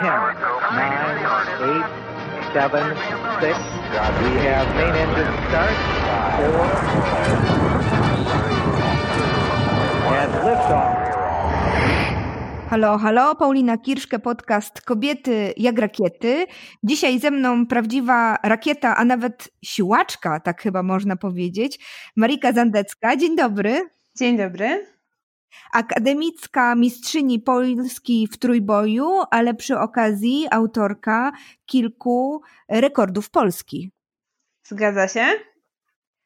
Nine, 0.00 0.36
eight, 1.60 1.84
seven, 2.54 2.96
six. 3.40 3.56
We 4.22 4.30
have 4.48 4.68
main 4.74 4.94
engine 4.96 5.32
start. 5.44 5.76
And. 10.08 10.32
Halo, 12.70 12.98
halo, 12.98 13.34
Paulina 13.34 13.78
Kirszke, 13.78 14.18
podcast 14.18 14.80
Kobiety 14.80 15.54
jak 15.56 15.78
rakiety. 15.78 16.46
Dzisiaj 16.82 17.18
ze 17.18 17.30
mną 17.30 17.66
prawdziwa 17.66 18.38
rakieta, 18.42 18.96
a 18.96 19.04
nawet 19.04 19.48
siłaczka, 19.64 20.40
tak 20.40 20.62
chyba 20.62 20.82
można 20.82 21.16
powiedzieć. 21.16 21.78
Marika 22.16 22.52
Zandecka, 22.52 23.16
dzień 23.16 23.36
dobry. 23.36 23.88
Dzień 24.18 24.38
dobry. 24.38 24.99
Akademicka 25.72 26.74
mistrzyni 26.74 27.40
Polski 27.40 28.28
w 28.32 28.38
trójboju, 28.38 29.10
ale 29.30 29.54
przy 29.54 29.78
okazji 29.78 30.46
autorka 30.50 31.32
kilku 31.66 32.42
rekordów 32.68 33.30
Polski. 33.30 33.92
Zgadza 34.66 35.08
się? 35.08 35.26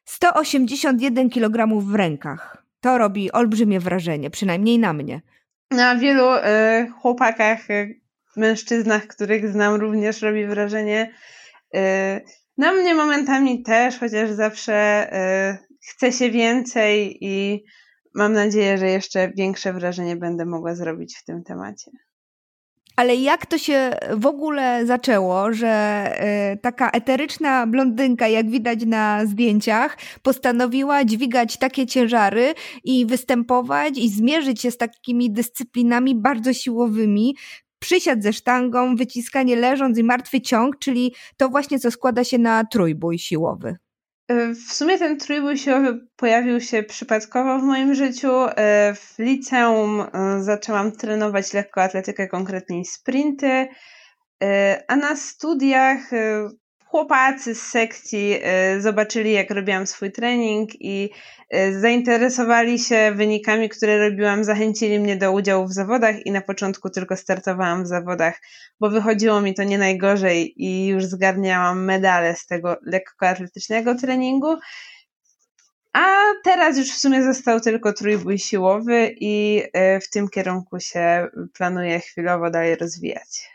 181 0.05 1.29
kg 1.29 1.81
w 1.81 1.95
rękach. 1.95 2.65
To 2.79 2.97
robi 2.97 3.31
olbrzymie 3.31 3.79
wrażenie, 3.79 4.29
przynajmniej 4.29 4.79
na 4.79 4.93
mnie. 4.93 5.21
Na 5.71 5.95
wielu 5.95 6.33
y, 6.33 6.41
chłopakach, 7.01 7.69
y, 7.69 8.01
mężczyznach, 8.35 9.07
których 9.07 9.47
znam, 9.47 9.75
również 9.75 10.21
robi 10.21 10.45
wrażenie. 10.45 11.11
Y, 11.75 11.79
na 12.57 12.71
mnie 12.71 12.95
momentami 12.95 13.63
też, 13.63 13.99
chociaż 13.99 14.29
zawsze 14.29 15.09
chce 15.89 16.11
się 16.11 16.29
więcej 16.31 17.17
i 17.21 17.63
mam 18.15 18.33
nadzieję, 18.33 18.77
że 18.77 18.87
jeszcze 18.89 19.31
większe 19.37 19.73
wrażenie 19.73 20.15
będę 20.15 20.45
mogła 20.45 20.75
zrobić 20.75 21.17
w 21.17 21.25
tym 21.25 21.43
temacie. 21.43 21.91
Ale 22.95 23.15
jak 23.15 23.45
to 23.45 23.57
się 23.57 23.91
w 24.17 24.25
ogóle 24.25 24.85
zaczęło, 24.85 25.53
że 25.53 26.11
taka 26.61 26.89
eteryczna 26.91 27.67
blondynka, 27.67 28.27
jak 28.27 28.49
widać 28.49 28.85
na 28.85 29.25
zdjęciach, 29.25 29.97
postanowiła 30.21 31.05
dźwigać 31.05 31.57
takie 31.57 31.85
ciężary 31.85 32.53
i 32.83 33.05
występować 33.05 33.97
i 33.97 34.09
zmierzyć 34.09 34.61
się 34.61 34.71
z 34.71 34.77
takimi 34.77 35.31
dyscyplinami 35.31 36.15
bardzo 36.15 36.53
siłowymi, 36.53 37.35
przysiad 37.79 38.23
ze 38.23 38.33
sztangą, 38.33 38.95
wyciskanie 38.95 39.55
leżąc 39.55 39.97
i 39.97 40.03
martwy 40.03 40.41
ciąg, 40.41 40.79
czyli 40.79 41.13
to 41.37 41.49
właśnie 41.49 41.79
co 41.79 41.91
składa 41.91 42.23
się 42.23 42.37
na 42.37 42.65
trójbój 42.65 43.19
siłowy. 43.19 43.75
W 44.29 44.73
sumie 44.73 44.97
ten 44.97 45.17
trójbój 45.17 45.57
siłowy 45.57 46.07
pojawił 46.15 46.61
się 46.61 46.83
przypadkowo 46.83 47.59
w 47.59 47.63
moim 47.63 47.95
życiu. 47.95 48.31
E, 48.33 48.93
w 48.95 49.19
liceum 49.19 50.01
e, 50.01 50.43
zaczęłam 50.43 50.91
trenować 50.91 51.53
lekkoatletykę, 51.53 52.27
konkretnie 52.27 52.85
sprinty, 52.85 53.67
e, 54.43 54.83
a 54.87 54.95
na 54.95 55.15
studiach 55.15 56.11
chłopacy 56.95 57.55
z 57.55 57.61
sekcji 57.61 58.39
zobaczyli, 58.79 59.31
jak 59.31 59.51
robiłam 59.51 59.87
swój 59.87 60.11
trening 60.11 60.69
i 60.79 61.09
zainteresowali 61.81 62.79
się 62.79 63.11
wynikami, 63.15 63.69
które 63.69 64.09
robiłam, 64.09 64.43
zachęcili 64.43 64.99
mnie 64.99 65.15
do 65.15 65.31
udziału 65.31 65.67
w 65.67 65.73
zawodach 65.73 66.25
i 66.25 66.31
na 66.31 66.41
początku 66.41 66.89
tylko 66.89 67.17
startowałam 67.17 67.83
w 67.83 67.87
zawodach, 67.87 68.41
bo 68.79 68.89
wychodziło 68.89 69.41
mi 69.41 69.53
to 69.53 69.63
nie 69.63 69.77
najgorzej 69.77 70.63
i 70.63 70.87
już 70.87 71.05
zgarniałam 71.05 71.85
medale 71.85 72.35
z 72.35 72.45
tego 72.45 72.77
lekkoatletycznego 72.81 73.95
treningu. 73.95 74.57
A 75.93 76.15
teraz 76.43 76.77
już 76.77 76.91
w 76.91 76.99
sumie 76.99 77.23
został 77.23 77.59
tylko 77.59 77.93
trójbój 77.93 78.39
siłowy 78.39 79.15
i 79.19 79.63
w 80.01 80.09
tym 80.09 80.29
kierunku 80.29 80.79
się 80.79 81.27
planuję 81.53 81.99
chwilowo 81.99 82.49
dalej 82.49 82.75
rozwijać. 82.75 83.54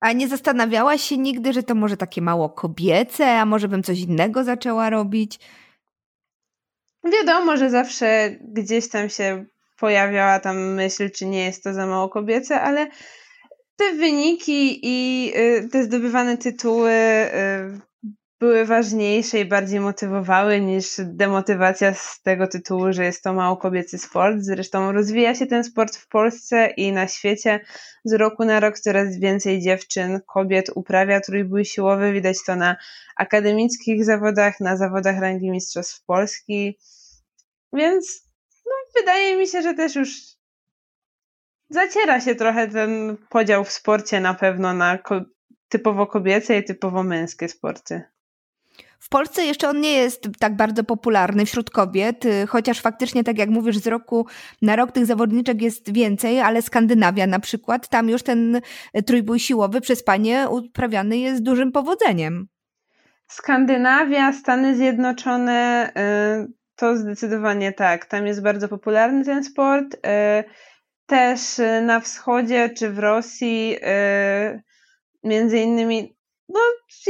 A 0.00 0.12
nie 0.12 0.28
zastanawiałaś 0.28 1.02
się 1.02 1.18
nigdy, 1.18 1.52
że 1.52 1.62
to 1.62 1.74
może 1.74 1.96
takie 1.96 2.22
mało 2.22 2.48
kobiece, 2.50 3.26
a 3.26 3.44
może 3.44 3.68
bym 3.68 3.82
coś 3.82 4.00
innego 4.00 4.44
zaczęła 4.44 4.90
robić? 4.90 5.40
Wiadomo, 7.04 7.56
że 7.56 7.70
zawsze 7.70 8.36
gdzieś 8.40 8.88
tam 8.88 9.08
się 9.08 9.44
pojawiała 9.78 10.40
tam 10.40 10.74
myśl, 10.74 11.10
czy 11.10 11.26
nie 11.26 11.44
jest 11.44 11.64
to 11.64 11.74
za 11.74 11.86
mało 11.86 12.08
kobiece, 12.08 12.60
ale 12.60 12.86
te 13.76 13.92
wyniki 13.92 14.80
i 14.82 15.32
y, 15.36 15.68
te 15.68 15.84
zdobywane 15.84 16.36
tytuły 16.36 16.90
y, 16.90 17.87
były 18.40 18.64
ważniejsze 18.64 19.40
i 19.40 19.44
bardziej 19.44 19.80
motywowały 19.80 20.60
niż 20.60 20.86
demotywacja 21.04 21.94
z 21.94 22.22
tego 22.22 22.46
tytułu, 22.46 22.92
że 22.92 23.04
jest 23.04 23.22
to 23.22 23.32
mało 23.32 23.56
kobiecy 23.56 23.98
sport. 23.98 24.36
Zresztą 24.40 24.92
rozwija 24.92 25.34
się 25.34 25.46
ten 25.46 25.64
sport 25.64 25.96
w 25.96 26.08
Polsce 26.08 26.66
i 26.66 26.92
na 26.92 27.08
świecie. 27.08 27.60
Z 28.04 28.12
roku 28.12 28.44
na 28.44 28.60
rok 28.60 28.78
coraz 28.78 29.18
więcej 29.18 29.60
dziewczyn, 29.60 30.20
kobiet 30.26 30.70
uprawia 30.74 31.20
trójbój 31.20 31.64
siłowy. 31.64 32.12
Widać 32.12 32.36
to 32.46 32.56
na 32.56 32.76
akademickich 33.16 34.04
zawodach, 34.04 34.60
na 34.60 34.76
zawodach 34.76 35.20
rangi 35.20 35.50
Mistrzostw 35.50 36.04
Polski. 36.04 36.78
Więc 37.72 38.28
no, 38.66 38.72
wydaje 39.00 39.36
mi 39.36 39.48
się, 39.48 39.62
że 39.62 39.74
też 39.74 39.94
już 39.94 40.10
zaciera 41.70 42.20
się 42.20 42.34
trochę 42.34 42.68
ten 42.68 43.16
podział 43.28 43.64
w 43.64 43.72
sporcie 43.72 44.20
na 44.20 44.34
pewno 44.34 44.72
na 44.72 44.98
typowo 45.68 46.06
kobiece 46.06 46.58
i 46.58 46.64
typowo 46.64 47.02
męskie 47.02 47.48
sporty. 47.48 48.17
W 48.98 49.08
Polsce 49.08 49.44
jeszcze 49.44 49.68
on 49.68 49.80
nie 49.80 49.92
jest 49.92 50.28
tak 50.38 50.56
bardzo 50.56 50.84
popularny 50.84 51.46
wśród 51.46 51.70
kobiet, 51.70 52.24
y, 52.24 52.46
chociaż 52.46 52.80
faktycznie, 52.80 53.24
tak 53.24 53.38
jak 53.38 53.48
mówisz, 53.48 53.78
z 53.78 53.86
roku 53.86 54.26
na 54.62 54.76
rok 54.76 54.92
tych 54.92 55.06
zawodniczek 55.06 55.62
jest 55.62 55.92
więcej, 55.92 56.40
ale 56.40 56.62
Skandynawia 56.62 57.26
na 57.26 57.40
przykład, 57.40 57.88
tam 57.88 58.08
już 58.08 58.22
ten 58.22 58.60
trójbój 59.06 59.40
siłowy 59.40 59.80
przez 59.80 60.02
panie 60.02 60.46
uprawiany 60.50 61.18
jest 61.18 61.42
dużym 61.42 61.72
powodzeniem. 61.72 62.48
Skandynawia, 63.26 64.32
Stany 64.32 64.76
Zjednoczone, 64.76 65.90
y, 66.46 66.52
to 66.76 66.96
zdecydowanie 66.96 67.72
tak. 67.72 68.06
Tam 68.06 68.26
jest 68.26 68.42
bardzo 68.42 68.68
popularny 68.68 69.24
ten 69.24 69.44
sport. 69.44 69.94
Y, 69.94 69.98
też 71.06 71.40
na 71.82 72.00
wschodzie 72.00 72.70
czy 72.70 72.90
w 72.90 72.98
Rosji, 72.98 73.76
między 75.24 75.58
innymi 75.58 76.18
no, 76.48 76.60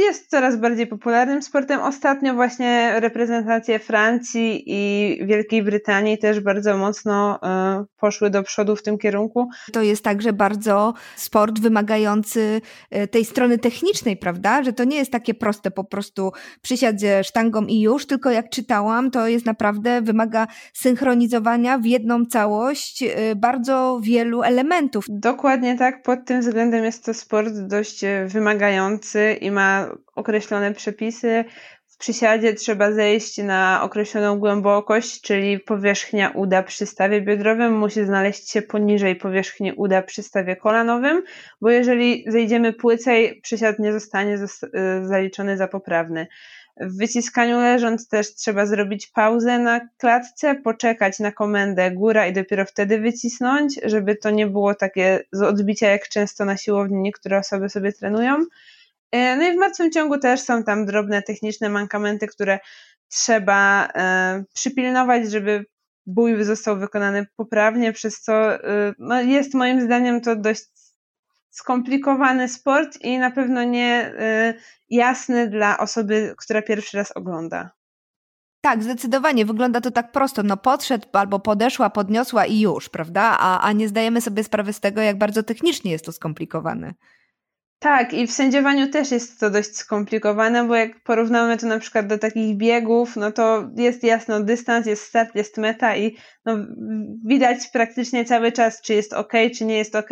jest 0.09 0.29
coraz 0.29 0.57
bardziej 0.57 0.87
popularnym 0.87 1.41
sportem. 1.41 1.81
Ostatnio 1.81 2.33
właśnie 2.33 2.99
reprezentacje 2.99 3.79
Francji 3.79 4.63
i 4.67 5.17
Wielkiej 5.25 5.63
Brytanii 5.63 6.17
też 6.17 6.39
bardzo 6.39 6.77
mocno 6.77 7.39
y, 7.81 7.85
poszły 7.99 8.29
do 8.29 8.43
przodu 8.43 8.75
w 8.75 8.83
tym 8.83 8.97
kierunku. 8.97 9.49
To 9.73 9.81
jest 9.81 10.03
także 10.03 10.33
bardzo 10.33 10.93
sport 11.15 11.59
wymagający 11.59 12.61
e, 12.91 13.07
tej 13.07 13.25
strony 13.25 13.57
technicznej, 13.57 14.17
prawda? 14.17 14.63
Że 14.63 14.73
to 14.73 14.83
nie 14.83 14.97
jest 14.97 15.11
takie 15.11 15.33
proste 15.33 15.71
po 15.71 15.83
prostu 15.83 16.31
przysiad 16.61 16.99
ze 16.99 17.23
sztangą 17.23 17.65
i 17.65 17.81
już, 17.81 18.07
tylko 18.07 18.31
jak 18.31 18.49
czytałam, 18.49 19.11
to 19.11 19.27
jest 19.27 19.45
naprawdę, 19.45 20.01
wymaga 20.01 20.47
synchronizowania 20.73 21.77
w 21.77 21.85
jedną 21.85 22.25
całość 22.25 23.03
y, 23.03 23.35
bardzo 23.35 23.99
wielu 24.03 24.43
elementów. 24.43 25.05
Dokładnie 25.09 25.77
tak, 25.77 26.03
pod 26.03 26.25
tym 26.25 26.41
względem 26.41 26.83
jest 26.83 27.05
to 27.05 27.13
sport 27.13 27.53
dość 27.53 28.01
wymagający 28.27 29.37
i 29.41 29.51
ma 29.51 29.68
określone 30.15 30.73
przepisy. 30.73 31.45
W 31.87 31.97
przysiadzie 31.97 32.53
trzeba 32.53 32.91
zejść 32.91 33.37
na 33.37 33.79
określoną 33.83 34.39
głębokość, 34.39 35.21
czyli 35.21 35.59
powierzchnia 35.59 36.29
uda 36.29 36.63
przy 36.63 36.85
stawie 36.85 37.21
biodrowym 37.21 37.77
musi 37.77 38.05
znaleźć 38.05 38.51
się 38.51 38.61
poniżej 38.61 39.15
powierzchni 39.15 39.73
uda 39.73 40.01
przy 40.01 40.23
stawie 40.23 40.55
kolanowym, 40.55 41.23
bo 41.61 41.69
jeżeli 41.69 42.25
zejdziemy 42.27 42.73
płycej, 42.73 43.41
przysiad 43.41 43.79
nie 43.79 43.93
zostanie 43.93 44.33
y, 44.35 45.07
zaliczony 45.07 45.57
za 45.57 45.67
poprawny. 45.67 46.27
W 46.79 46.97
wyciskaniu 46.97 47.59
leżąc 47.59 48.07
też 48.07 48.35
trzeba 48.35 48.65
zrobić 48.65 49.07
pauzę 49.07 49.59
na 49.59 49.87
klatce, 49.97 50.55
poczekać 50.55 51.19
na 51.19 51.31
komendę 51.31 51.91
góra 51.91 52.27
i 52.27 52.33
dopiero 52.33 52.65
wtedy 52.65 52.99
wycisnąć, 52.99 53.79
żeby 53.83 54.15
to 54.15 54.29
nie 54.29 54.47
było 54.47 54.75
takie 54.75 55.19
z 55.31 55.41
odbicia, 55.41 55.87
jak 55.87 56.09
często 56.09 56.45
na 56.45 56.57
siłowni 56.57 57.01
niektóre 57.01 57.39
osoby 57.39 57.69
sobie 57.69 57.93
trenują. 57.93 58.45
E, 59.11 59.35
no 59.35 59.43
i 59.43 59.53
w 59.53 59.59
martwym 59.59 59.91
ciągu 59.91 60.17
też 60.17 60.41
są 60.41 60.63
tam 60.63 60.85
drobne 60.85 61.21
techniczne 61.21 61.69
mankamenty, 61.69 62.27
które 62.27 62.59
trzeba 63.07 63.87
e, 63.95 64.43
przypilnować, 64.53 65.31
żeby 65.31 65.65
bój 66.05 66.43
został 66.43 66.79
wykonany 66.79 67.25
poprawnie, 67.35 67.93
przez 67.93 68.21
co 68.21 68.33
e, 68.53 68.93
no, 68.99 69.21
jest 69.21 69.53
moim 69.53 69.81
zdaniem 69.81 70.21
to 70.21 70.35
dość 70.35 70.63
skomplikowany 71.49 72.49
sport 72.49 72.97
i 73.01 73.17
na 73.17 73.31
pewno 73.31 73.63
nie 73.63 74.13
jasny 74.89 75.47
dla 75.47 75.77
osoby, 75.77 76.35
która 76.37 76.61
pierwszy 76.61 76.97
raz 76.97 77.11
ogląda. 77.11 77.71
Tak, 78.61 78.83
zdecydowanie. 78.83 79.45
Wygląda 79.45 79.81
to 79.81 79.91
tak 79.91 80.11
prosto. 80.11 80.43
No 80.43 80.57
podszedł 80.57 81.07
albo 81.13 81.39
podeszła, 81.39 81.89
podniosła 81.89 82.45
i 82.45 82.59
już, 82.59 82.89
prawda? 82.89 83.37
A, 83.39 83.61
a 83.61 83.71
nie 83.71 83.87
zdajemy 83.87 84.21
sobie 84.21 84.43
sprawy 84.43 84.73
z 84.73 84.79
tego, 84.79 85.01
jak 85.01 85.17
bardzo 85.17 85.43
technicznie 85.43 85.91
jest 85.91 86.05
to 86.05 86.11
skomplikowane. 86.11 86.93
Tak, 87.81 88.13
i 88.13 88.27
w 88.27 88.31
sędziowaniu 88.31 88.89
też 88.89 89.11
jest 89.11 89.39
to 89.39 89.49
dość 89.49 89.75
skomplikowane, 89.75 90.67
bo 90.67 90.75
jak 90.75 91.03
porównamy 91.03 91.57
to 91.57 91.67
na 91.67 91.79
przykład 91.79 92.07
do 92.07 92.17
takich 92.17 92.57
biegów, 92.57 93.15
no 93.15 93.31
to 93.31 93.69
jest 93.75 94.03
jasno 94.03 94.39
dystans, 94.43 94.85
jest 94.85 95.03
start, 95.03 95.35
jest 95.35 95.57
meta 95.57 95.95
i 95.95 96.17
no, 96.45 96.57
widać 97.25 97.57
praktycznie 97.73 98.25
cały 98.25 98.51
czas, 98.51 98.81
czy 98.81 98.93
jest 98.93 99.13
ok, 99.13 99.33
czy 99.55 99.65
nie 99.65 99.77
jest 99.77 99.95
ok, 99.95 100.09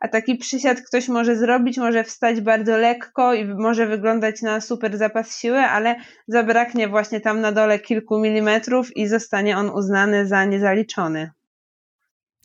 a 0.00 0.08
taki 0.08 0.36
przysiad 0.36 0.80
ktoś 0.80 1.08
może 1.08 1.36
zrobić, 1.36 1.78
może 1.78 2.04
wstać 2.04 2.40
bardzo 2.40 2.76
lekko 2.76 3.34
i 3.34 3.44
może 3.44 3.86
wyglądać 3.86 4.42
na 4.42 4.60
super 4.60 4.98
zapas 4.98 5.38
siły, 5.38 5.58
ale 5.58 5.96
zabraknie 6.28 6.88
właśnie 6.88 7.20
tam 7.20 7.40
na 7.40 7.52
dole 7.52 7.78
kilku 7.78 8.18
milimetrów 8.18 8.96
i 8.96 9.08
zostanie 9.08 9.56
on 9.56 9.70
uznany 9.70 10.26
za 10.26 10.44
niezaliczony. 10.44 11.30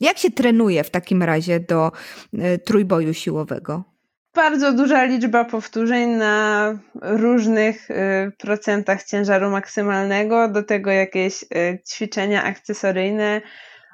Jak 0.00 0.18
się 0.18 0.30
trenuje 0.30 0.84
w 0.84 0.90
takim 0.90 1.22
razie 1.22 1.60
do 1.60 1.92
y, 2.34 2.58
trójboju 2.58 3.14
siłowego? 3.14 3.97
Bardzo 4.34 4.72
duża 4.72 5.04
liczba 5.04 5.44
powtórzeń 5.44 6.10
na 6.10 6.74
różnych 7.02 7.90
y, 7.90 7.94
procentach 8.38 9.04
ciężaru 9.04 9.50
maksymalnego, 9.50 10.48
do 10.48 10.62
tego 10.62 10.90
jakieś 10.90 11.42
y, 11.42 11.82
ćwiczenia 11.88 12.44
akcesoryjne, 12.44 13.40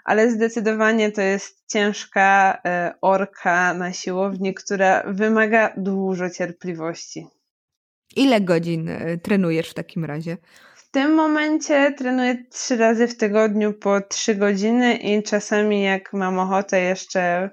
ale 0.04 0.31
zdecydowanie 0.31 1.12
to 1.12 1.20
jest 1.20 1.64
ciężka 1.72 2.54
y, 2.54 3.00
orka 3.00 3.75
na 3.75 3.92
siłowni, 3.92 4.54
która 4.54 5.02
wymaga 5.06 5.72
dużo 5.76 6.31
cierpliwości. 6.31 7.26
Ile 8.16 8.40
godzin 8.40 8.90
trenujesz 9.22 9.70
w 9.70 9.75
takim 9.75 10.04
razie? 10.04 10.36
W 10.76 10.90
tym 10.90 11.14
momencie 11.14 11.92
trenuję 11.98 12.44
trzy 12.50 12.76
razy 12.76 13.08
w 13.08 13.16
tygodniu 13.16 13.72
po 13.72 14.00
trzy 14.00 14.34
godziny 14.34 14.96
i 14.96 15.22
czasami 15.22 15.82
jak 15.82 16.12
mam 16.12 16.38
ochotę 16.38 16.81
jeszcze 16.81 17.50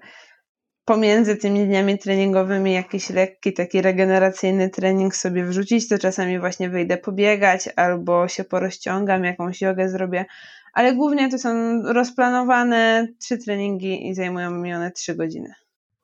pomiędzy 0.86 1.36
tymi 1.36 1.66
dniami 1.66 1.98
treningowymi 1.98 2.74
jakiś 2.74 3.10
lekki, 3.10 3.54
taki 3.54 3.82
regeneracyjny 3.82 4.70
trening 4.70 5.16
sobie 5.16 5.46
wrzucić, 5.46 5.90
to 5.90 5.98
czasami 5.98 6.40
właśnie 6.40 6.70
wyjdę 6.70 6.98
pobiegać 6.98 7.70
albo 7.76 8.28
się 8.28 8.44
porozciągam, 8.44 9.24
jakąś 9.24 9.62
jogę 9.62 9.90
zrobię, 9.90 10.26
ale 10.74 10.96
głównie 10.96 11.30
to 11.30 11.38
są 11.38 11.82
rozplanowane 11.84 13.08
trzy 13.20 13.38
treningi 13.38 14.08
i 14.08 14.16
zajmują 14.16 14.52
mi 14.52 14.74
one 14.74 14.92
trzy 14.92 15.16
godziny. 15.16 15.54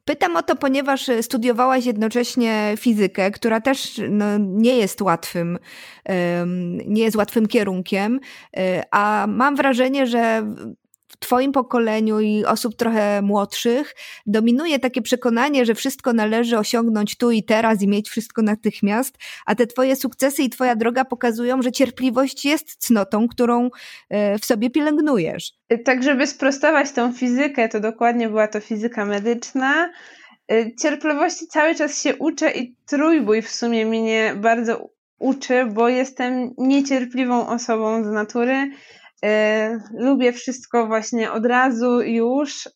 Pytam 0.06 0.35
o 0.35 0.44
to, 0.44 0.56
ponieważ 0.56 1.09
studiowałaś 1.21 1.85
jednocześnie 1.85 2.74
fizykę, 2.77 3.31
która 3.31 3.62
też 3.62 4.01
no, 4.09 4.25
nie 4.38 4.77
jest 4.77 5.01
łatwym, 5.01 5.59
nie 6.85 7.03
jest 7.03 7.15
łatwym 7.15 7.47
kierunkiem, 7.47 8.19
e, 8.57 8.83
a 8.91 9.25
mam 9.29 9.56
wrażenie, 9.56 10.07
że 10.07 10.44
w 11.18 11.19
Twoim 11.19 11.52
pokoleniu 11.52 12.19
i 12.19 12.46
osób 12.46 12.75
trochę 12.75 13.22
młodszych 13.22 13.96
dominuje 14.25 14.80
takie 14.80 15.02
przekonanie, 15.02 15.66
że 15.66 15.75
wszystko 15.75 16.14
należy 16.14 16.58
osiągnąć 16.58 17.18
tu 17.18 17.31
i 17.31 17.44
teraz 17.44 17.81
i 17.81 17.88
mieć 17.88 18.10
wszystko 18.10 18.42
natychmiast, 18.42 19.18
a 19.46 19.56
te 19.56 19.68
Twoje 19.68 19.96
sukcesy 19.96 20.44
i 20.44 20.50
Twoja 20.50 20.75
droga 20.75 21.06
pokazują, 21.06 21.62
że 21.62 21.72
cierpliwość 21.72 22.46
jest 22.46 22.75
cnotą, 22.75 23.28
którą 23.28 23.69
e, 24.10 24.40
w 24.40 24.46
sobie 24.46 24.69
pielęgnujesz. 24.69 25.54
Tak, 25.86 26.04
żeby 26.04 26.28
sprostować 26.28 26.92
tą 26.92 27.14
fizykę, 27.14 27.70
to 27.70 27.80
dokładnie 27.80 28.30
była 28.30 28.48
to 28.48 28.60
fizyka 28.60 29.06
medyczna. 29.06 29.90
E, 30.52 30.75
cierpliwości 30.75 31.48
cały 31.48 31.75
czas 31.75 32.02
się 32.02 32.16
uczę 32.16 32.52
i 32.52 32.75
trójbój 32.86 33.42
w 33.42 33.50
sumie 33.50 33.86
mnie 33.86 34.34
bardzo 34.36 34.90
uczy, 35.20 35.66
bo 35.66 35.90
jestem 35.90 36.54
niecierpliwą 36.58 37.48
osobą 37.48 38.04
z 38.04 38.08
natury 38.08 38.72
lubię 39.94 40.34
wszystko 40.34 40.88
właśnie 40.88 41.31
od 41.31 41.46
razu 41.46 42.02
już, 42.02 42.69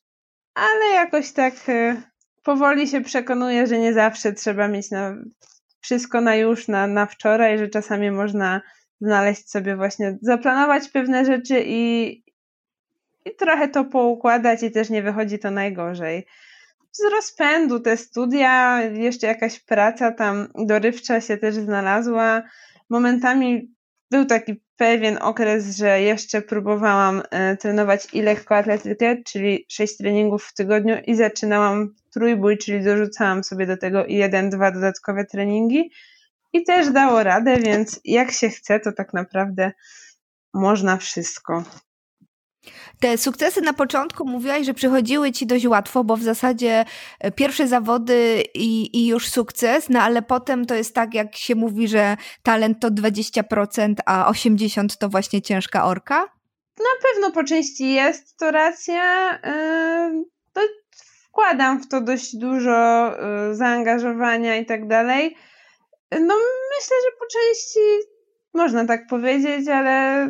ale 0.54 0.86
jakoś 0.96 1.32
tak 1.32 1.54
e, 1.68 2.02
powoli 2.44 2.88
się 2.88 3.02
przekonuję, 3.02 3.68
że 3.68 3.80
nie 3.80 3.94
zawsze 3.94 4.34
trzeba 4.34 4.68
mieć 4.68 4.92
na, 4.92 5.16
wszystko 5.82 6.22
na 6.22 6.36
już, 6.36 6.68
na, 6.68 6.88
na 6.88 7.06
wczoraj, 7.06 7.58
że 7.58 7.68
czasami 7.68 8.12
można 8.12 8.62
znaleźć 9.02 9.50
sobie 9.50 9.76
właśnie, 9.76 10.18
zaplanować 10.22 10.90
pewne 10.90 11.26
rzeczy 11.26 11.64
i, 11.66 12.12
i 13.26 13.36
trochę 13.36 13.68
to 13.68 13.86
poukładać 13.86 14.64
i 14.64 14.72
też 14.72 14.90
nie 14.90 15.04
wychodzi 15.04 15.40
to 15.40 15.52
najgorzej. 15.52 16.28
Z 16.92 17.12
rozpędu 17.12 17.80
te 17.80 17.98
studia, 17.98 18.82
jeszcze 18.82 19.28
jakaś 19.28 19.60
praca 19.60 20.12
tam 20.12 20.48
dorywcza 20.56 21.22
się 21.22 21.38
też 21.38 21.56
znalazła. 21.56 22.42
Momentami 22.90 23.76
był 24.12 24.26
taki 24.26 24.62
pewien 24.82 25.18
okres, 25.22 25.78
że 25.78 26.02
jeszcze 26.02 26.42
próbowałam 26.42 27.22
e, 27.32 27.58
trenować 27.58 28.08
i 28.14 28.22
lekkoatletykę, 28.22 29.24
czyli 29.24 29.66
6 29.70 29.98
treningów 29.98 30.46
w 30.46 30.54
tygodniu 30.54 30.96
i 31.08 31.16
zaczynałam 31.16 31.96
trójbój, 32.14 32.58
czyli 32.58 32.84
dorzucałam 32.84 33.44
sobie 33.44 33.68
do 33.68 33.78
tego 33.78 34.06
jeden, 34.08 34.50
dwa 34.50 34.72
dodatkowe 34.72 35.26
treningi 35.26 35.92
i 36.54 36.64
też 36.64 36.90
dało 36.90 37.24
radę, 37.24 37.58
więc 37.58 38.00
jak 38.06 38.32
się 38.32 38.50
chce, 38.50 38.80
to 38.80 38.92
tak 38.92 39.14
naprawdę 39.14 39.72
można 40.54 40.98
wszystko. 40.98 41.64
Te 43.00 43.18
sukcesy 43.18 43.62
na 43.62 43.74
początku 43.74 44.26
mówiłaś, 44.26 44.66
że 44.66 44.74
przychodziły 44.74 45.32
ci 45.32 45.46
dość 45.46 45.66
łatwo, 45.66 46.04
bo 46.04 46.18
w 46.18 46.24
zasadzie 46.24 46.86
e, 47.20 47.32
pierwsze 47.32 47.68
zawody 47.68 48.44
i, 48.54 48.98
i 49.00 49.08
już 49.08 49.30
sukces, 49.30 49.90
no 49.90 50.02
ale 50.02 50.22
potem 50.22 50.66
to 50.66 50.76
jest 50.76 50.96
tak, 50.96 51.14
jak 51.14 51.36
się 51.36 51.56
mówi, 51.56 51.88
że 51.88 52.18
talent 52.44 52.80
to 52.80 52.92
20%, 52.92 53.94
a 54.06 54.32
80% 54.32 54.98
to 55.00 55.10
właśnie 55.10 55.42
ciężka 55.42 55.86
orka? 55.86 56.20
Na 56.80 57.10
pewno 57.12 57.32
po 57.32 57.44
części 57.44 57.94
jest 57.94 58.38
to 58.38 58.52
racja. 58.52 59.40
To 60.54 60.62
wkładam 61.28 61.84
w 61.84 61.88
to 61.88 62.02
dość 62.02 62.36
dużo 62.36 62.72
e, 62.72 63.56
zaangażowania 63.56 64.58
i 64.58 64.66
tak 64.66 64.88
dalej. 64.88 65.36
No 66.12 66.36
myślę, 66.78 66.98
że 67.06 67.18
po 67.20 67.26
części 67.26 67.80
można 68.54 68.86
tak 68.86 69.08
powiedzieć, 69.08 69.68
ale 69.68 70.28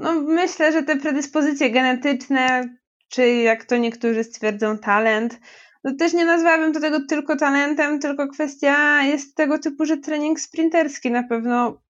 no, 0.00 0.20
myślę, 0.20 0.72
że 0.72 0.82
te 0.82 0.96
predyspozycje 0.96 1.70
genetyczne, 1.70 2.76
czy 3.08 3.28
jak 3.28 3.64
to 3.64 3.76
niektórzy 3.76 4.24
stwierdzą, 4.24 4.78
talent, 4.78 5.40
no 5.84 5.94
też 5.94 6.12
nie 6.12 6.24
nazwałabym 6.24 6.72
to 6.72 6.80
tego 6.80 7.06
tylko 7.06 7.36
talentem, 7.36 7.98
tylko 7.98 8.28
kwestia 8.28 9.02
jest 9.02 9.36
tego 9.36 9.58
typu, 9.58 9.84
że 9.84 9.96
trening 9.96 10.40
sprinterski 10.40 11.10
na 11.10 11.22
pewno 11.22 11.82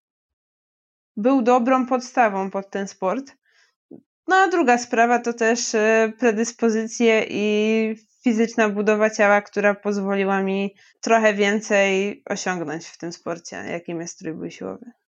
był 1.16 1.42
dobrą 1.42 1.86
podstawą 1.86 2.50
pod 2.50 2.70
ten 2.70 2.88
sport. 2.88 3.36
No 4.28 4.36
a 4.36 4.48
druga 4.48 4.78
sprawa 4.78 5.18
to 5.18 5.32
też 5.32 5.74
e, 5.74 6.12
predyspozycje 6.18 7.26
i 7.28 7.94
fizyczna 8.24 8.68
budowa 8.68 9.10
ciała, 9.10 9.42
która 9.42 9.74
pozwoliła 9.74 10.42
mi 10.42 10.74
trochę 11.00 11.34
więcej 11.34 12.22
osiągnąć 12.26 12.86
w 12.86 12.98
tym 12.98 13.12
sporcie, 13.12 13.56
jakim 13.56 14.00
jest 14.00 14.18
trójbój 14.18 14.50
siłowy. 14.50 14.99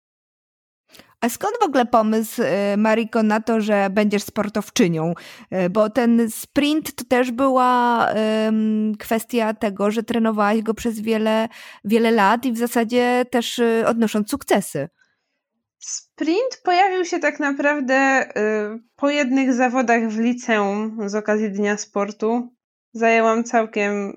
A 1.22 1.28
skąd 1.28 1.54
w 1.60 1.64
ogóle 1.64 1.86
pomysł, 1.86 2.42
y, 2.42 2.76
Mariko, 2.76 3.22
na 3.22 3.40
to, 3.40 3.60
że 3.60 3.88
będziesz 3.90 4.22
sportowczynią? 4.22 5.14
Y, 5.66 5.70
bo 5.70 5.90
ten 5.90 6.30
sprint 6.30 6.94
to 6.94 7.04
też 7.04 7.30
była 7.30 8.08
kwestia 8.98 9.54
tego, 9.54 9.90
że 9.90 10.02
trenowałaś 10.02 10.62
go 10.62 10.74
przez 10.74 11.00
wiele, 11.00 11.48
wiele 11.84 12.10
lat 12.10 12.44
i 12.46 12.52
w 12.52 12.58
zasadzie 12.58 13.24
też 13.30 13.58
y, 13.58 13.84
odnosząc 13.86 14.30
sukcesy. 14.30 14.88
Sprint 15.78 16.60
pojawił 16.64 17.04
się 17.04 17.18
tak 17.18 17.40
naprawdę 17.40 18.28
po 18.96 19.10
jednych 19.10 19.52
zawodach 19.52 20.08
w 20.08 20.18
liceum 20.18 20.98
z 21.06 21.14
okazji 21.14 21.50
Dnia 21.50 21.76
Sportu. 21.76 22.52
Zajęłam 22.92 23.44
całkiem 23.44 24.12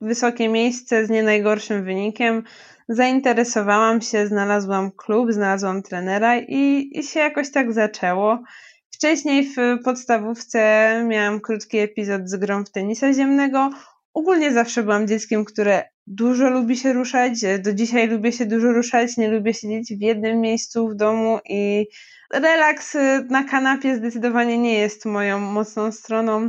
wysokie 0.00 0.48
miejsce 0.48 1.06
z 1.06 1.10
nie 1.10 1.22
najgorszym 1.22 1.84
wynikiem 1.84 2.42
zainteresowałam 2.90 4.00
się, 4.00 4.26
znalazłam 4.26 4.90
klub, 4.92 5.32
znalazłam 5.32 5.82
trenera 5.82 6.38
i, 6.38 6.90
i 6.92 7.02
się 7.02 7.20
jakoś 7.20 7.50
tak 7.50 7.72
zaczęło. 7.72 8.42
Wcześniej 8.90 9.44
w 9.44 9.82
podstawówce 9.84 10.60
miałam 11.08 11.40
krótki 11.40 11.78
epizod 11.78 12.28
z 12.28 12.36
grą 12.36 12.64
w 12.64 12.70
tenisa 12.70 13.12
ziemnego. 13.12 13.70
Ogólnie 14.14 14.52
zawsze 14.52 14.82
byłam 14.82 15.06
dzieckiem, 15.08 15.44
które 15.44 15.84
dużo 16.06 16.50
lubi 16.50 16.76
się 16.76 16.92
ruszać. 16.92 17.32
Do 17.58 17.72
dzisiaj 17.72 18.08
lubię 18.08 18.32
się 18.32 18.46
dużo 18.46 18.72
ruszać, 18.72 19.16
nie 19.16 19.28
lubię 19.28 19.54
siedzieć 19.54 19.98
w 19.98 20.00
jednym 20.00 20.40
miejscu 20.40 20.88
w 20.88 20.94
domu 20.94 21.38
i 21.48 21.86
relaks 22.32 22.96
na 23.28 23.44
kanapie 23.44 23.96
zdecydowanie 23.96 24.58
nie 24.58 24.78
jest 24.78 25.06
moją 25.06 25.38
mocną 25.38 25.92
stroną. 25.92 26.46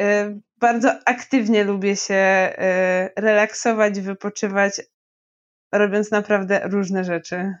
Y, 0.00 0.40
bardzo 0.60 0.92
aktywnie 1.04 1.64
lubię 1.64 1.96
się 1.96 2.52
y, 3.16 3.20
relaksować, 3.20 4.00
wypoczywać, 4.00 4.80
robiąc 5.72 6.10
naprawdę 6.10 6.60
różne 6.64 7.04
rzeczy. 7.04 7.54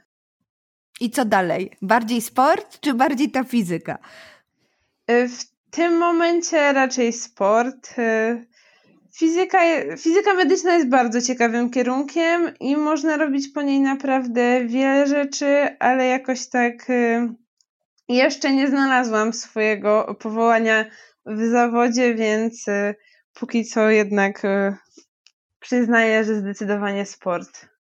I 1.00 1.10
co 1.10 1.24
dalej? 1.24 1.70
Bardziej 1.82 2.20
sport, 2.20 2.80
czy 2.80 2.94
bardziej 2.94 3.30
ta 3.30 3.44
fizyka? 3.44 3.98
Y, 5.10 5.28
w 5.28 5.44
tym 5.70 5.98
momencie 5.98 6.72
raczej 6.72 7.12
sport. 7.12 7.98
Y, 7.98 8.46
fizyka, 9.16 9.58
fizyka 9.98 10.34
medyczna 10.34 10.74
jest 10.74 10.88
bardzo 10.88 11.20
ciekawym 11.20 11.70
kierunkiem 11.70 12.58
i 12.60 12.76
można 12.76 13.16
robić 13.16 13.48
po 13.48 13.62
niej 13.62 13.80
naprawdę 13.80 14.64
wiele 14.64 15.06
rzeczy, 15.06 15.76
ale 15.78 16.06
jakoś 16.06 16.48
tak 16.48 16.90
y, 16.90 17.28
jeszcze 18.08 18.52
nie 18.52 18.68
znalazłam 18.68 19.32
swojego 19.32 20.16
powołania 20.20 20.84
w 21.26 21.50
zawodzie, 21.50 22.14
więc 22.14 22.66
póki 23.34 23.64
co 23.64 23.90
jednak 23.90 24.42
przyznaję, 25.60 26.24
że 26.24 26.34
zdecydowanie 26.34 27.06
sport. 27.06 27.71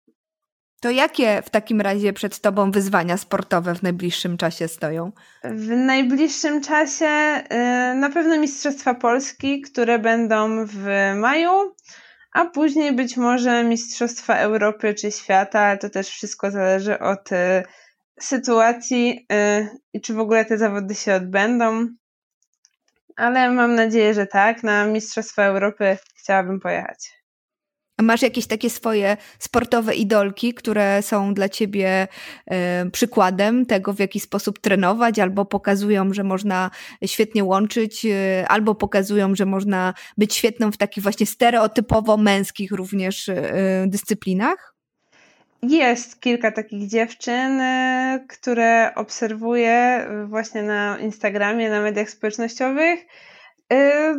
To 0.81 0.89
jakie 0.89 1.41
w 1.41 1.49
takim 1.49 1.81
razie 1.81 2.13
przed 2.13 2.39
Tobą 2.39 2.71
wyzwania 2.71 3.17
sportowe 3.17 3.75
w 3.75 3.83
najbliższym 3.83 4.37
czasie 4.37 4.67
stoją? 4.67 5.11
W 5.43 5.69
najbliższym 5.69 6.61
czasie 6.61 7.05
y, 7.05 7.95
na 7.95 8.09
pewno 8.09 8.39
Mistrzostwa 8.39 8.93
Polski, 8.93 9.61
które 9.61 9.99
będą 9.99 10.65
w 10.65 10.85
maju, 11.15 11.75
a 12.33 12.45
później 12.45 12.95
być 12.95 13.17
może 13.17 13.63
Mistrzostwa 13.63 14.35
Europy 14.35 14.93
czy 14.93 15.11
świata. 15.11 15.77
To 15.77 15.89
też 15.89 16.07
wszystko 16.07 16.51
zależy 16.51 16.99
od 16.99 17.31
y, 17.31 17.63
sytuacji 18.19 19.27
y, 19.31 19.67
i 19.93 20.01
czy 20.01 20.13
w 20.13 20.19
ogóle 20.19 20.45
te 20.45 20.57
zawody 20.57 20.95
się 20.95 21.13
odbędą. 21.13 21.87
Ale 23.15 23.51
mam 23.51 23.75
nadzieję, 23.75 24.13
że 24.13 24.27
tak. 24.27 24.63
Na 24.63 24.85
Mistrzostwa 24.85 25.43
Europy 25.43 25.97
chciałabym 26.15 26.59
pojechać. 26.59 27.20
A 27.97 28.03
masz 28.03 28.21
jakieś 28.21 28.47
takie 28.47 28.69
swoje 28.69 29.17
sportowe 29.39 29.95
idolki, 29.95 30.53
które 30.53 31.01
są 31.01 31.33
dla 31.33 31.49
ciebie 31.49 32.07
e, 32.47 32.89
przykładem 32.91 33.65
tego, 33.65 33.93
w 33.93 33.99
jaki 33.99 34.19
sposób 34.19 34.59
trenować, 34.59 35.19
albo 35.19 35.45
pokazują, 35.45 36.13
że 36.13 36.23
można 36.23 36.71
świetnie 37.05 37.43
łączyć, 37.43 38.05
e, 38.05 38.45
albo 38.47 38.75
pokazują, 38.75 39.35
że 39.35 39.45
można 39.45 39.93
być 40.17 40.35
świetną 40.35 40.71
w 40.71 40.77
takich 40.77 41.03
właśnie 41.03 41.25
stereotypowo 41.25 42.17
męskich 42.17 42.71
również 42.71 43.29
e, 43.29 43.85
dyscyplinach? 43.87 44.75
Jest 45.63 46.21
kilka 46.21 46.51
takich 46.51 46.87
dziewczyn, 46.87 47.61
które 48.29 48.91
obserwuję 48.95 50.07
właśnie 50.27 50.63
na 50.63 50.97
Instagramie, 50.99 51.69
na 51.69 51.81
mediach 51.81 52.09
społecznościowych 52.09 52.99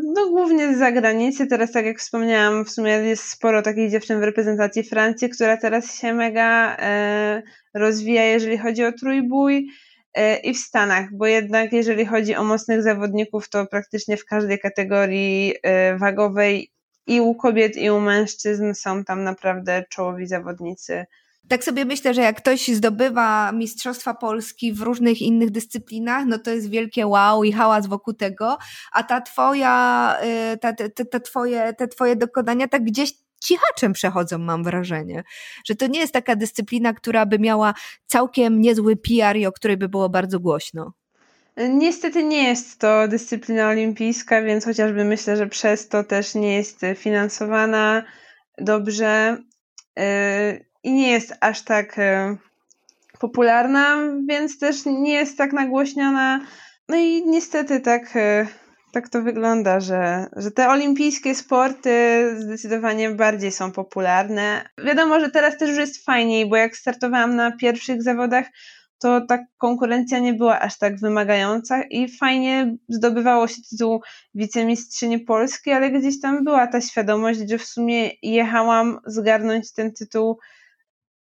no 0.03 0.31
głównie 0.31 0.75
z 0.75 0.79
zagranicy. 0.79 1.47
Teraz, 1.47 1.73
tak 1.73 1.85
jak 1.85 1.99
wspomniałam, 1.99 2.65
w 2.65 2.71
sumie 2.71 2.91
jest 2.91 3.25
sporo 3.25 3.63
takich 3.63 3.91
dziewczyn 3.91 4.21
w 4.21 4.23
reprezentacji 4.23 4.83
Francji, 4.83 5.29
która 5.29 5.57
teraz 5.57 5.95
się 6.01 6.15
mega 6.15 6.77
e, 6.79 7.43
rozwija, 7.75 8.25
jeżeli 8.25 8.59
chodzi 8.59 8.85
o 8.85 8.93
trójbój 8.93 9.69
e, 10.15 10.37
i 10.37 10.55
w 10.55 10.59
Stanach, 10.59 11.07
bo 11.13 11.27
jednak 11.27 11.73
jeżeli 11.73 12.07
chodzi 12.07 12.35
o 12.35 12.45
mocnych 12.45 12.83
zawodników, 12.83 13.49
to 13.49 13.67
praktycznie 13.67 14.17
w 14.17 14.25
każdej 14.25 14.59
kategorii 14.59 15.55
wagowej 15.99 16.73
i 17.07 17.21
u 17.21 17.35
kobiet, 17.35 17.77
i 17.77 17.91
u 17.91 18.01
mężczyzn 18.01 18.75
są 18.75 19.05
tam 19.05 19.25
naprawdę 19.25 19.85
czołowi 19.91 20.27
zawodnicy. 20.27 21.07
Tak 21.49 21.65
sobie 21.65 21.85
myślę, 21.85 22.15
że 22.15 22.23
jak 22.23 22.37
ktoś 22.37 22.69
zdobywa 22.69 23.53
Mistrzostwa 23.53 24.15
Polski 24.15 24.73
w 24.73 24.81
różnych 24.81 25.23
innych 25.23 25.51
dyscyplinach, 25.51 26.25
no 26.27 26.39
to 26.39 26.51
jest 26.51 26.71
wielkie 26.71 27.07
wow 27.07 27.45
i 27.45 27.53
hałas 27.53 27.87
wokół 27.87 28.15
tego, 28.15 28.59
a 28.93 29.03
ta 29.03 29.21
twoja, 29.21 30.17
y, 30.55 30.59
ta, 30.59 30.73
ta, 30.73 31.05
ta 31.11 31.21
twoje, 31.21 31.75
te 31.79 31.89
twoje 31.89 32.17
dokonania 32.17 32.69
tak 32.69 32.85
gdzieś 32.85 33.13
cichaczem 33.43 33.93
przechodzą, 33.93 34.39
mam 34.39 34.65
wrażenie. 34.65 35.23
Że 35.65 35.75
to 35.75 35.87
nie 35.87 36.01
jest 36.01 36.13
taka 36.13 36.37
dyscyplina, 36.37 36.93
która 36.93 37.27
by 37.27 37.39
miała 37.39 37.75
całkiem 38.07 38.61
niezły 38.61 38.97
PR 38.97 39.37
i 39.37 39.47
o 39.47 39.53
której 39.53 39.77
by 39.77 39.89
było 39.89 40.09
bardzo 40.09 40.41
głośno. 40.41 40.93
Niestety 41.57 42.25
nie 42.25 42.49
jest 42.49 42.79
to 42.79 43.09
dyscyplina 43.09 43.69
olimpijska, 43.69 44.43
więc 44.43 44.65
chociażby 44.65 45.05
myślę, 45.05 45.37
że 45.37 45.47
przez 45.47 45.89
to 45.89 46.05
też 46.05 46.35
nie 46.35 46.57
jest 46.57 46.81
finansowana 46.97 48.03
dobrze. 48.59 49.39
I 50.83 50.93
nie 50.93 51.11
jest 51.11 51.37
aż 51.41 51.63
tak 51.63 51.99
e, 51.99 52.37
popularna, 53.21 53.97
więc 54.29 54.59
też 54.59 54.87
nie 54.87 55.13
jest 55.13 55.39
tak 55.39 55.53
nagłośniona. 55.53 56.41
No 56.89 56.97
i 56.97 57.23
niestety 57.27 57.81
tak, 57.81 58.17
e, 58.17 58.47
tak 58.93 59.09
to 59.09 59.23
wygląda, 59.23 59.81
że, 59.81 60.27
że 60.37 60.51
te 60.51 60.69
olimpijskie 60.69 61.35
sporty 61.35 62.25
zdecydowanie 62.39 63.11
bardziej 63.11 63.53
są 63.53 63.73
popularne. 63.73 64.69
Wiadomo, 64.85 65.21
że 65.21 65.31
teraz 65.31 65.59
też 65.59 65.69
już 65.69 65.79
jest 65.79 66.05
fajniej, 66.05 66.49
bo 66.49 66.57
jak 66.57 66.77
startowałam 66.77 67.37
na 67.37 67.57
pierwszych 67.57 68.03
zawodach, 68.03 68.47
to 69.03 69.21
ta 69.21 69.39
konkurencja 69.59 70.19
nie 70.19 70.35
była 70.35 70.61
aż 70.61 70.79
tak 70.79 71.01
wymagająca 71.01 71.83
i 71.83 72.09
fajnie 72.09 72.77
zdobywało 72.89 73.49
się 73.49 73.63
tytuł 73.71 74.03
wicemistrzyni 74.35 75.19
Polski, 75.19 75.71
ale 75.73 75.91
gdzieś 75.91 76.21
tam 76.21 76.45
była 76.45 76.67
ta 76.67 76.81
świadomość, 76.81 77.41
że 77.51 77.59
w 77.59 77.65
sumie 77.65 78.11
jechałam 78.23 78.99
zgarnąć 79.07 79.73
ten 79.73 79.93
tytuł 79.93 80.39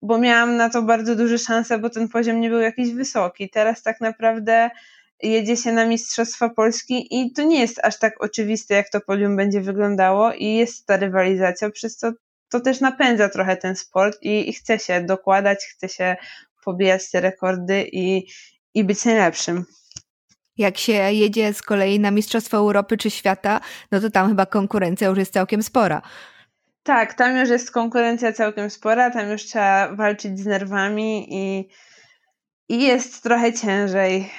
bo 0.03 0.19
miałam 0.19 0.57
na 0.57 0.71
to 0.71 0.83
bardzo 0.83 1.17
duże 1.17 1.39
szanse, 1.39 1.79
bo 1.79 1.91
ten 1.91 2.09
poziom 2.09 2.41
nie 2.41 2.51
był 2.51 2.61
jakiś 2.61 2.93
wysoki. 2.93 3.51
Teraz 3.51 3.83
tak 3.83 4.01
naprawdę 4.01 4.71
jedzie 5.23 5.57
się 5.57 5.73
na 5.73 5.87
Mistrzostwa 5.87 6.49
Polski 6.49 7.07
i 7.11 7.33
to 7.33 7.43
nie 7.43 7.61
jest 7.61 7.81
aż 7.85 7.99
tak 7.99 8.25
oczywiste, 8.25 8.75
jak 8.75 8.91
to 8.91 9.01
podium 9.01 9.37
będzie 9.37 9.61
wyglądało 9.61 10.33
i 10.33 10.55
jest 10.55 10.87
ta 10.87 10.97
rywalizacja, 10.97 11.71
przez 11.71 11.97
co 11.97 12.13
to 12.51 12.61
też 12.61 12.81
napędza 12.81 13.29
trochę 13.29 13.57
ten 13.57 13.77
sport 13.77 14.23
i, 14.23 14.49
i 14.49 14.53
chce 14.53 14.79
się 14.79 15.01
dokładać, 15.01 15.59
chce 15.65 15.89
się 15.89 16.17
pobijać 16.65 17.11
te 17.11 17.21
rekordy 17.21 17.89
i, 17.93 18.27
i 18.75 18.85
być 18.85 19.05
najlepszym. 19.05 19.65
Jak 20.57 20.79
się 20.79 20.93
jedzie 20.93 21.55
z 21.55 21.63
kolei 21.63 22.01
na 22.01 22.11
Mistrzostwa 22.11 22.57
Europy 22.57 22.97
czy 22.97 23.11
świata, 23.11 23.61
no 23.93 24.01
to 24.01 24.11
tam 24.11 24.29
chyba 24.29 24.47
konkurencja 24.47 25.09
już 25.09 25.19
jest 25.19 25.33
całkiem 25.33 25.63
spora. 25.63 26.03
Tak, 26.83 27.15
tam 27.15 27.37
już 27.37 27.49
jest 27.49 27.71
konkurencja 27.71 28.33
całkiem 28.33 28.71
spora, 28.71 29.11
tam 29.11 29.31
już 29.31 29.43
trzeba 29.45 29.95
walczyć 29.97 30.39
z 30.39 30.47
nerwami 30.47 31.27
i, 31.31 31.69
i 32.69 32.83
jest 32.83 33.23
trochę 33.23 33.53
ciężej. 33.53 34.31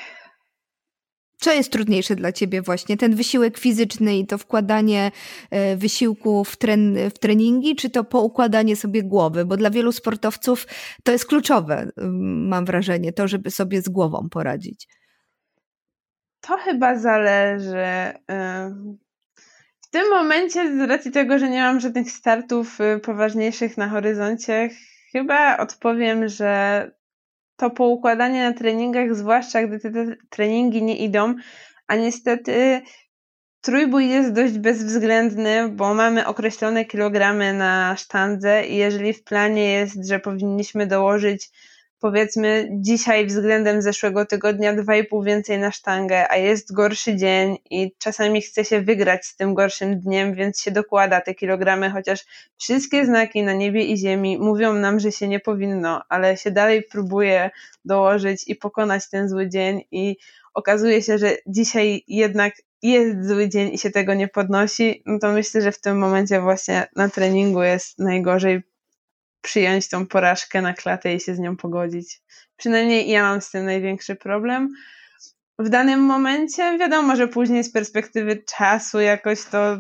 Co 1.38 1.54
jest 1.54 1.72
trudniejsze 1.72 2.16
dla 2.16 2.32
ciebie 2.32 2.62
właśnie? 2.62 2.98
Ten 2.98 3.16
wysiłek 3.16 3.58
fizyczny 3.58 4.18
i 4.18 4.28
to 4.28 4.38
wkładanie 4.38 5.12
e, 5.50 5.78
wysiłku 5.78 6.44
w, 6.44 6.58
tren, 6.58 6.98
w 7.10 7.20
treningi, 7.20 7.76
czy 7.76 7.90
to 7.90 8.04
poukładanie 8.04 8.76
sobie 8.76 9.04
głowy? 9.04 9.46
Bo 9.46 9.58
dla 9.58 9.70
wielu 9.70 9.92
sportowców 9.92 10.68
to 11.04 11.12
jest 11.12 11.26
kluczowe, 11.26 11.92
mam 12.22 12.66
wrażenie, 12.66 13.14
to, 13.14 13.28
żeby 13.28 13.52
sobie 13.52 13.82
z 13.82 13.90
głową 13.90 14.28
poradzić. 14.32 14.88
To 16.42 16.58
chyba 16.58 17.00
zależy 17.00 18.14
tym 19.92 20.10
momencie, 20.10 20.78
z 20.78 20.90
racji 20.90 21.12
tego, 21.12 21.40
że 21.40 21.50
nie 21.50 21.62
mam 21.62 21.80
żadnych 21.80 22.12
startów 22.12 22.82
y, 22.82 23.00
poważniejszych 23.00 23.78
na 23.78 23.90
horyzoncie, 23.90 24.70
chyba 25.12 25.58
odpowiem, 25.58 26.28
że 26.28 26.92
to 27.56 27.70
poukładanie 27.70 28.50
na 28.50 28.54
treningach, 28.54 29.16
zwłaszcza 29.16 29.68
gdy 29.68 29.80
te 29.80 30.16
treningi 30.30 30.84
nie 30.84 30.98
idą, 30.98 31.36
a 31.88 31.96
niestety 31.96 32.82
trójbój 33.62 34.10
jest 34.10 34.34
dość 34.34 34.58
bezwzględny, 34.58 35.70
bo 35.70 35.94
mamy 35.94 36.28
określone 36.28 36.86
kilogramy 36.86 37.54
na 37.54 37.96
sztandze 37.98 38.68
i 38.68 38.76
jeżeli 38.76 39.14
w 39.14 39.24
planie 39.24 39.72
jest, 39.72 40.08
że 40.08 40.20
powinniśmy 40.20 40.88
dołożyć 40.88 41.50
powiedzmy 42.02 42.70
dzisiaj 42.72 43.26
względem 43.26 43.82
zeszłego 43.82 44.26
tygodnia 44.26 44.76
2,5 44.76 45.26
więcej 45.26 45.60
na 45.60 45.72
sztangę, 45.72 46.32
a 46.32 46.38
jest 46.38 46.74
gorszy 46.74 47.16
dzień 47.16 47.58
i 47.70 47.92
czasami 47.98 48.42
chce 48.42 48.66
się 48.66 48.82
wygrać 48.82 49.26
z 49.26 49.36
tym 49.36 49.54
gorszym 49.54 50.00
dniem, 50.00 50.34
więc 50.34 50.62
się 50.62 50.72
dokłada 50.72 51.22
te 51.22 51.36
kilogramy, 51.36 51.90
chociaż 51.90 52.26
wszystkie 52.58 53.06
znaki 53.06 53.44
na 53.44 53.54
niebie 53.54 53.86
i 53.86 53.98
ziemi 53.98 54.38
mówią 54.38 54.74
nam, 54.74 55.00
że 55.00 55.12
się 55.12 55.28
nie 55.28 55.40
powinno, 55.40 56.02
ale 56.10 56.38
się 56.38 56.52
dalej 56.52 56.84
próbuje 56.84 57.50
dołożyć 57.86 58.48
i 58.48 58.56
pokonać 58.56 59.10
ten 59.10 59.30
zły 59.30 59.50
dzień 59.50 59.82
i 59.92 60.18
okazuje 60.54 61.02
się, 61.02 61.18
że 61.18 61.38
dzisiaj 61.48 62.04
jednak 62.08 62.54
jest 62.82 63.28
zły 63.28 63.50
dzień 63.50 63.74
i 63.74 63.78
się 63.78 63.90
tego 63.90 64.14
nie 64.14 64.28
podnosi, 64.28 65.04
no 65.06 65.20
to 65.20 65.32
myślę, 65.32 65.62
że 65.62 65.72
w 65.72 65.82
tym 65.82 65.98
momencie 65.98 66.42
właśnie 66.42 66.88
na 66.96 67.10
treningu 67.10 67.64
jest 67.64 68.00
najgorzej 68.00 68.71
przyjąć 69.42 69.90
tą 69.90 70.08
porażkę 70.08 70.62
na 70.62 70.74
klatę 70.74 71.14
i 71.14 71.20
się 71.20 71.36
z 71.36 71.40
nią 71.40 71.58
pogodzić. 71.58 72.22
Przynajmniej 72.58 73.10
ja 73.10 73.24
mam 73.24 73.42
z 73.42 73.52
tym 73.52 73.66
największy 73.66 74.16
problem. 74.16 74.70
W 75.60 75.70
danym 75.70 76.00
momencie 76.00 76.78
wiadomo, 76.78 77.16
że 77.16 77.28
później 77.28 77.64
z 77.64 77.72
perspektywy 77.72 78.44
czasu 78.58 79.00
jakoś 79.00 79.44
to 79.44 79.78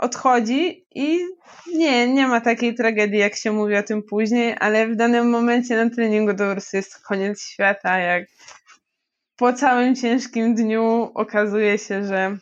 odchodzi 0.00 0.86
i 0.94 1.20
nie, 1.74 2.08
nie 2.08 2.26
ma 2.26 2.40
takiej 2.40 2.74
tragedii, 2.74 3.18
jak 3.18 3.34
się 3.34 3.52
mówi 3.52 3.76
o 3.76 3.82
tym 3.82 4.02
później, 4.02 4.56
ale 4.60 4.88
w 4.88 4.96
danym 4.96 5.30
momencie 5.30 5.84
na 5.84 5.90
treningu 5.90 6.32
po 6.32 6.52
prostu 6.52 6.76
jest 6.76 7.02
koniec 7.02 7.42
świata, 7.42 7.98
jak 7.98 8.24
po 9.36 9.52
całym 9.52 9.96
ciężkim 9.96 10.54
dniu 10.54 11.10
okazuje 11.14 11.78
się, 11.78 12.04
że 12.04 12.36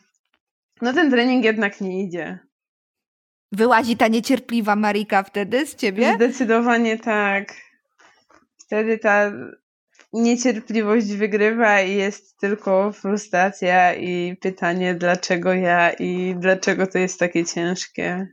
no 0.82 0.92
ten 0.92 1.10
trening 1.10 1.44
jednak 1.44 1.80
nie 1.80 2.02
idzie. 2.02 2.38
Wyłazi 3.52 3.96
ta 3.96 4.08
niecierpliwa 4.08 4.76
Marika 4.76 5.22
wtedy 5.22 5.66
z 5.66 5.76
ciebie? 5.76 6.12
Zdecydowanie 6.14 6.98
tak. 6.98 7.54
Wtedy 8.58 8.98
ta 8.98 9.32
niecierpliwość 10.12 11.06
wygrywa 11.06 11.80
i 11.80 11.94
jest 11.94 12.40
tylko 12.40 12.92
frustracja 12.92 13.94
i 13.94 14.36
pytanie, 14.36 14.94
dlaczego 14.94 15.52
ja 15.52 15.90
i 15.90 16.34
dlaczego 16.38 16.86
to 16.86 16.98
jest 16.98 17.18
takie 17.18 17.44
ciężkie. 17.44 18.28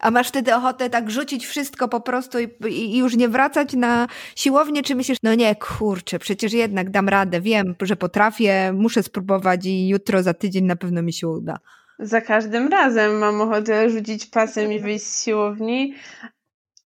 A 0.00 0.10
masz 0.10 0.28
wtedy 0.28 0.54
ochotę 0.54 0.90
tak 0.90 1.10
rzucić 1.10 1.46
wszystko 1.46 1.88
po 1.88 2.00
prostu 2.00 2.38
i, 2.38 2.48
i, 2.68 2.98
już 2.98 3.16
nie 3.16 3.28
wracać 3.28 3.72
na 3.74 4.06
siłownię, 4.36 4.82
czy 4.82 4.94
myślisz, 4.94 5.18
no 5.22 5.34
nie, 5.34 5.54
kurczę, 5.54 6.18
przecież 6.18 6.52
jednak 6.52 6.90
dam 6.90 7.08
radę, 7.08 7.40
wiem, 7.40 7.74
że 7.82 7.96
potrafię, 7.96 8.72
muszę 8.72 9.02
spróbować 9.02 9.66
i 9.66 9.88
jutro, 9.88 10.22
za 10.22 10.34
tydzień 10.34 10.64
na 10.64 10.76
pewno 10.76 11.02
mi 11.02 11.12
się 11.12 11.28
uda. 11.28 11.58
Za 12.02 12.20
każdym 12.20 12.68
razem 12.68 13.18
mam 13.18 13.40
ochotę 13.40 13.90
rzucić 13.90 14.26
pasem 14.26 14.72
i 14.72 14.80
wyjść 14.80 15.06
z 15.06 15.24
siłowni, 15.24 15.94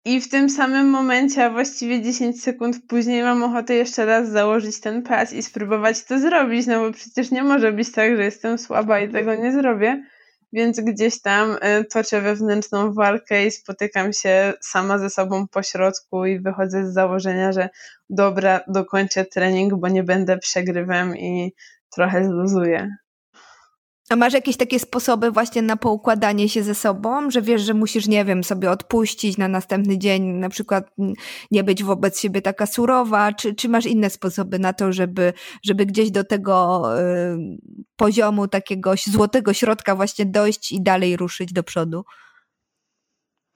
i 0.07 0.21
w 0.21 0.29
tym 0.29 0.51
samym 0.51 0.91
momencie, 0.91 1.45
a 1.45 1.51
właściwie 1.51 2.03
10 2.03 2.43
sekund 2.43 2.77
później, 2.89 3.23
mam 3.23 3.43
ochotę 3.43 3.75
jeszcze 3.75 4.07
raz 4.07 4.29
założyć 4.29 4.81
ten 4.81 5.03
pas 5.03 5.33
i 5.33 5.43
spróbować 5.43 6.05
to 6.05 6.19
zrobić, 6.19 6.67
no 6.67 6.81
bo 6.81 6.93
przecież 6.93 7.31
nie 7.31 7.43
może 7.43 7.73
być 7.73 7.93
tak, 7.93 8.17
że 8.17 8.25
jestem 8.25 8.59
słaba 8.59 9.01
i 9.01 9.13
tego 9.13 9.35
nie 9.35 9.53
zrobię. 9.53 10.05
Więc 10.53 10.81
gdzieś 10.81 11.21
tam 11.21 11.57
e, 11.61 11.85
toczę 11.85 12.21
wewnętrzną 12.21 12.93
walkę 12.93 13.47
i 13.47 13.51
spotykam 13.51 14.13
się 14.13 14.53
sama 14.61 14.99
ze 14.99 15.11
sobą 15.11 15.49
po 15.49 15.63
środku 15.63 16.27
i 16.27 16.41
wychodzę 16.41 16.87
z 16.87 16.95
założenia, 16.95 17.53
że 17.53 17.69
dobra, 18.11 18.61
dokończę 18.69 19.25
trening, 19.25 19.75
bo 19.75 19.89
nie 19.89 20.03
będę 20.03 20.39
przegrywem 20.39 21.17
i 21.17 21.53
trochę 21.95 22.25
zluzuję. 22.25 22.97
A 24.09 24.17
masz 24.17 24.33
jakieś 24.33 24.57
takie 24.57 24.79
sposoby 24.79 25.31
właśnie 25.31 25.63
na 25.63 25.77
poukładanie 25.77 26.49
się 26.49 26.63
ze 26.63 26.75
sobą, 26.75 27.31
że 27.31 27.43
wiesz, 27.43 27.63
że 27.63 27.75
musisz, 27.75 28.07
nie 28.07 28.25
wiem, 28.25 28.45
sobie 28.45 28.71
odpuścić 28.71 29.39
na 29.39 29.49
następny 29.49 29.99
dzień, 29.99 30.23
na 30.23 30.49
przykład 30.49 30.91
nie 31.51 31.65
być 31.65 31.85
wobec 31.85 32.21
siebie 32.21 32.43
taka 32.43 32.67
surowa, 32.67 33.33
czy, 33.33 33.55
czy 33.55 33.69
masz 33.69 33.87
inne 33.87 34.11
sposoby 34.11 34.59
na 34.59 34.73
to, 34.73 34.93
żeby, 34.93 35.33
żeby 35.63 35.87
gdzieś 35.87 36.11
do 36.11 36.25
tego 36.25 36.83
y, 37.01 37.37
poziomu 37.97 38.49
takiego 38.49 38.95
złotego 39.07 39.53
środka 39.53 39.97
właśnie 39.97 40.27
dojść 40.27 40.73
i 40.73 40.83
dalej 40.83 41.17
ruszyć 41.17 41.53
do 41.53 41.63
przodu? 41.63 42.05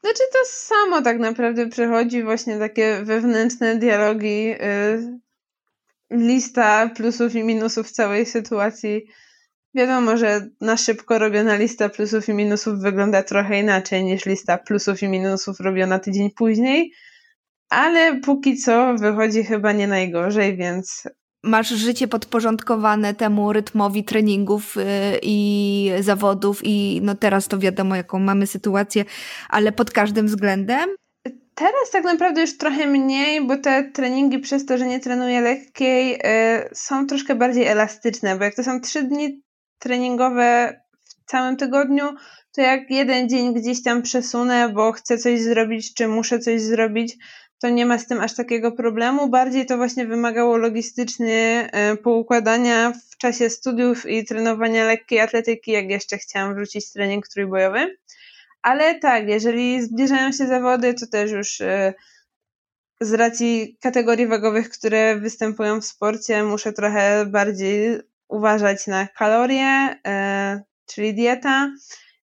Znaczy 0.01 0.23
to 0.33 0.39
samo 0.45 1.03
tak 1.03 1.19
naprawdę 1.19 1.69
przechodzi 1.69 2.23
właśnie 2.23 2.59
takie 2.59 3.03
wewnętrzne 3.05 3.77
dialogi, 3.77 4.53
y, 4.53 5.21
lista 6.11 6.91
plusów 6.97 7.35
i 7.35 7.45
minusów 7.45 7.91
całej 7.91 8.27
sytuacji 8.27 9.07
Wiadomo, 9.75 10.17
że 10.17 10.49
na 10.61 10.77
szybko 10.77 11.19
robiona 11.19 11.57
lista 11.57 11.89
plusów 11.89 12.29
i 12.29 12.35
minusów 12.35 12.81
wygląda 12.81 13.23
trochę 13.23 13.61
inaczej 13.61 14.05
niż 14.05 14.27
lista 14.27 14.59
plusów 14.59 15.03
i 15.03 15.09
minusów 15.09 15.61
robiona 15.61 15.99
tydzień 15.99 16.31
później, 16.31 16.93
ale 17.69 18.21
póki 18.21 18.57
co 18.57 18.95
wychodzi 18.95 19.45
chyba 19.45 19.73
nie 19.73 19.87
najgorzej, 19.87 20.57
więc. 20.57 21.03
Masz 21.45 21.69
życie 21.69 22.09
podporządkowane 22.09 23.15
temu 23.15 23.53
rytmowi 23.53 24.05
treningów 24.05 24.77
y, 24.77 24.81
i 25.23 25.91
zawodów, 26.01 26.61
i 26.65 27.01
no 27.03 27.15
teraz 27.15 27.49
to 27.49 27.59
wiadomo, 27.59 27.97
jaką 27.97 28.19
mamy 28.19 28.47
sytuację, 28.47 29.05
ale 29.49 29.73
pod 29.73 29.91
każdym 29.91 30.27
względem? 30.27 30.91
Teraz 31.55 31.91
tak 31.93 32.05
naprawdę 32.05 32.41
już 32.41 32.59
trochę 32.59 32.87
mniej, 32.87 33.47
bo 33.47 33.57
te 33.57 33.85
treningi 33.85 34.39
przez 34.39 34.67
to, 34.67 34.79
że 34.79 34.87
nie 34.87 35.01
trenuję 35.01 35.41
lekkiej, 35.41 36.15
y, 36.15 36.19
są 36.73 37.07
troszkę 37.07 37.35
bardziej 37.35 37.67
elastyczne, 37.67 38.37
bo 38.37 38.45
jak 38.45 38.55
to 38.55 38.65
są 38.65 38.81
trzy 38.81 39.03
dni 39.03 39.43
treningowe 39.81 40.81
w 41.01 41.31
całym 41.31 41.57
tygodniu, 41.57 42.15
to 42.57 42.61
jak 42.61 42.91
jeden 42.91 43.29
dzień 43.29 43.55
gdzieś 43.55 43.83
tam 43.83 44.03
przesunę, 44.03 44.69
bo 44.69 44.93
chcę 44.93 45.19
coś 45.19 45.41
zrobić, 45.41 45.95
czy 45.95 46.09
muszę 46.09 46.39
coś 46.39 46.63
zrobić, 46.63 47.17
to 47.61 47.69
nie 47.69 47.87
ma 47.87 47.99
z 47.99 48.07
tym 48.07 48.21
aż 48.21 48.35
takiego 48.35 48.73
problemu. 48.73 49.29
Bardziej 49.29 49.67
to 49.67 49.77
właśnie 49.77 50.07
wymagało 50.07 50.57
logistycznie 50.57 51.71
poukładania 52.03 52.93
w 53.11 53.17
czasie 53.17 53.51
studiów 53.51 54.07
i 54.07 54.25
trenowania 54.25 54.85
lekkiej 54.85 55.21
atletyki, 55.21 55.71
jak 55.73 55.91
jeszcze 55.91 56.19
chciałam 56.19 56.55
wrócić 56.55 56.93
trening 56.93 57.29
trójbojowy. 57.29 57.97
Ale 58.63 58.99
tak, 58.99 59.29
jeżeli 59.29 59.83
zbliżają 59.83 60.33
się 60.33 60.47
zawody, 60.47 60.95
to 60.95 61.07
też 61.07 61.31
już 61.31 61.61
e, 61.61 61.95
z 63.01 63.13
racji 63.13 63.79
kategorii 63.81 64.27
wagowych, 64.27 64.71
które 64.71 65.17
występują 65.17 65.81
w 65.81 65.85
sporcie, 65.85 66.45
muszę 66.45 66.73
trochę 66.73 67.27
bardziej 67.27 68.01
uważać 68.31 68.87
na 68.87 69.07
kalorie, 69.07 69.97
e, 70.07 70.63
czyli 70.87 71.15
dieta. 71.15 71.73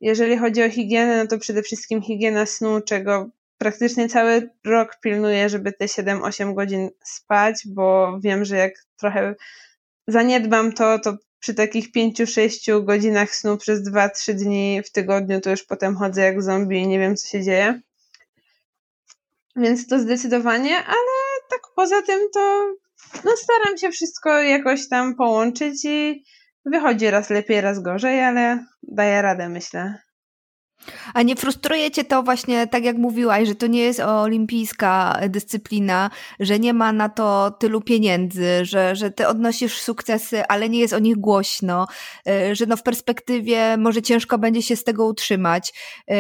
Jeżeli 0.01 0.39
chodzi 0.39 0.63
o 0.63 0.71
higienę, 0.71 1.23
no 1.23 1.27
to 1.27 1.39
przede 1.39 1.63
wszystkim 1.63 2.03
higiena 2.03 2.47
snu, 2.47 2.81
czego 2.81 3.31
praktycznie 3.59 4.09
cały 4.09 4.51
rok 4.65 5.01
pilnuję, 5.01 5.49
żeby 5.49 5.73
te 5.73 5.85
7-8 5.85 6.55
godzin 6.55 6.91
spać, 7.05 7.63
bo 7.67 8.19
wiem, 8.21 8.45
że 8.45 8.57
jak 8.57 8.73
trochę 8.97 9.35
zaniedbam 10.07 10.73
to, 10.73 10.99
to 10.99 11.17
przy 11.39 11.55
takich 11.55 11.93
5-6 11.93 12.85
godzinach 12.85 13.35
snu 13.35 13.57
przez 13.57 13.89
2-3 13.89 14.33
dni 14.35 14.83
w 14.85 14.93
tygodniu 14.93 15.41
to 15.41 15.51
już 15.51 15.63
potem 15.63 15.97
chodzę 15.97 16.23
jak 16.23 16.43
zombie 16.43 16.79
i 16.79 16.87
nie 16.87 16.99
wiem, 16.99 17.17
co 17.17 17.29
się 17.29 17.43
dzieje. 17.43 17.81
Więc 19.57 19.87
to 19.87 19.99
zdecydowanie, 19.99 20.77
ale 20.77 21.41
tak 21.51 21.61
poza 21.77 22.03
tym 22.03 22.21
to 22.35 22.75
no 23.25 23.33
staram 23.37 23.79
się 23.79 23.91
wszystko 23.91 24.39
jakoś 24.39 24.89
tam 24.89 25.15
połączyć 25.15 25.85
i 25.85 26.25
wychodzi 26.65 27.11
raz 27.11 27.31
lepiej, 27.31 27.61
raz 27.61 27.83
gorzej, 27.83 28.25
ale 28.25 28.65
daję 28.83 29.23
radę, 29.23 29.49
myślę. 29.49 30.04
A 31.15 31.23
nie 31.23 31.37
frustruje 31.37 31.91
cię 31.91 32.05
to 32.05 32.23
właśnie, 32.23 32.67
tak 32.67 32.85
jak 32.85 32.97
mówiłaś, 32.97 33.49
że 33.49 33.55
to 33.55 33.67
nie 33.67 33.81
jest 33.81 34.01
olimpijska 34.01 35.21
dyscyplina, 35.29 36.11
że 36.41 36.59
nie 36.59 36.75
ma 36.75 36.93
na 36.93 37.09
to 37.09 37.51
tylu 37.51 37.81
pieniędzy, 37.81 38.65
że, 38.65 38.97
że 38.97 39.11
ty 39.11 39.29
odnosisz 39.29 39.81
sukcesy, 39.81 40.47
ale 40.47 40.69
nie 40.69 40.79
jest 40.79 40.95
o 40.95 40.99
nich 40.99 41.17
głośno, 41.17 41.87
y, 42.29 42.55
że 42.55 42.67
no 42.67 42.77
w 42.77 42.83
perspektywie 42.83 43.77
może 43.77 44.03
ciężko 44.03 44.39
będzie 44.39 44.63
się 44.63 44.77
z 44.77 44.85
tego 44.85 45.07
utrzymać. 45.07 45.73
Y, 46.11 46.15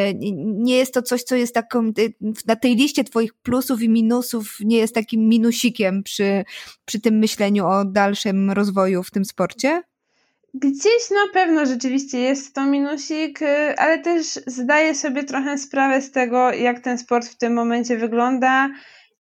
nie 0.44 0.76
jest 0.76 0.94
to 0.94 1.02
coś, 1.02 1.22
co 1.22 1.36
jest 1.36 1.54
taką, 1.54 1.88
y, 1.98 2.14
na 2.46 2.56
tej 2.56 2.76
liście 2.76 3.04
twoich 3.04 3.34
plusów 3.34 3.82
i 3.82 3.88
minusów 3.88 4.56
nie 4.60 4.76
jest 4.76 4.94
takim 4.94 5.28
minusikiem 5.28 6.02
przy, 6.02 6.44
przy 6.84 7.00
tym 7.00 7.18
myśleniu 7.18 7.66
o 7.66 7.84
dalszym 7.84 8.50
rozwoju 8.50 9.02
w 9.02 9.10
tym 9.10 9.24
sporcie? 9.24 9.82
Gdzieś 10.56 11.10
na 11.10 11.32
pewno 11.32 11.66
rzeczywiście 11.66 12.18
jest 12.18 12.54
to 12.54 12.66
minusik, 12.66 13.42
y, 13.42 13.78
ale 13.78 13.98
też 13.98 14.26
zdaję 14.46 14.94
sobie 14.94 15.24
trochę 15.24 15.58
sprawę 15.58 16.02
z 16.02 16.10
tego, 16.10 16.52
jak 16.52 16.80
ten 16.80 16.98
sport 16.98 17.28
w 17.28 17.38
tym 17.38 17.54
momencie 17.54 17.96
wygląda 17.96 18.70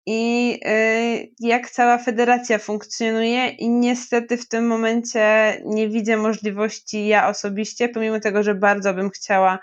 i 0.06 0.54
y, 0.68 1.32
jak 1.40 1.70
cała 1.70 1.98
federacja 1.98 2.58
funkcjonuje 2.58 3.48
i 3.50 3.70
niestety 3.70 4.38
w 4.38 4.48
tym 4.48 4.68
momencie 4.68 5.58
nie 5.66 5.90
widzę 5.90 6.18
możliwości 6.18 7.08
ja 7.08 7.28
osobiście, 7.28 7.90
pomimo 7.90 8.20
tego, 8.20 8.44
że 8.44 8.56
bardzo 8.56 8.94
bym 8.94 9.10
chciała, 9.10 9.60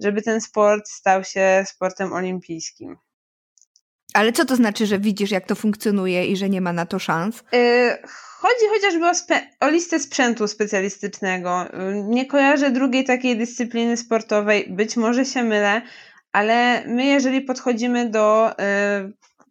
żeby 0.00 0.22
ten 0.22 0.40
sport 0.40 0.88
stał 0.88 1.24
się 1.24 1.64
sportem 1.66 2.12
olimpijskim. 2.12 2.96
Ale 4.14 4.32
co 4.32 4.44
to 4.44 4.56
znaczy, 4.56 4.86
że 4.86 4.98
widzisz, 4.98 5.30
jak 5.30 5.46
to 5.46 5.54
funkcjonuje 5.54 6.26
i 6.26 6.36
że 6.36 6.48
nie 6.48 6.60
ma 6.60 6.72
na 6.72 6.86
to 6.86 6.98
szans? 6.98 7.38
Y, 7.54 7.98
chodzi 8.38 8.66
chociażby 8.74 9.06
o, 9.06 9.12
o, 9.66 9.70
listę 9.70 9.98
sprzętu 10.00 10.48
specjalistycznego. 10.48 11.64
Y, 11.64 11.68
nie 12.08 12.26
kojarzę 12.26 12.70
drugiej 12.70 13.04
takiej 13.04 13.36
dyscypliny 13.38 13.96
sportowej, 13.96 14.66
być 14.70 14.96
może 14.96 15.24
się 15.24 15.42
mylę, 15.42 15.82
ale 16.32 16.84
my, 16.86 17.04
jeżeli 17.04 17.40
podchodzimy 17.40 18.10
do 18.10 18.50
y, 18.50 18.54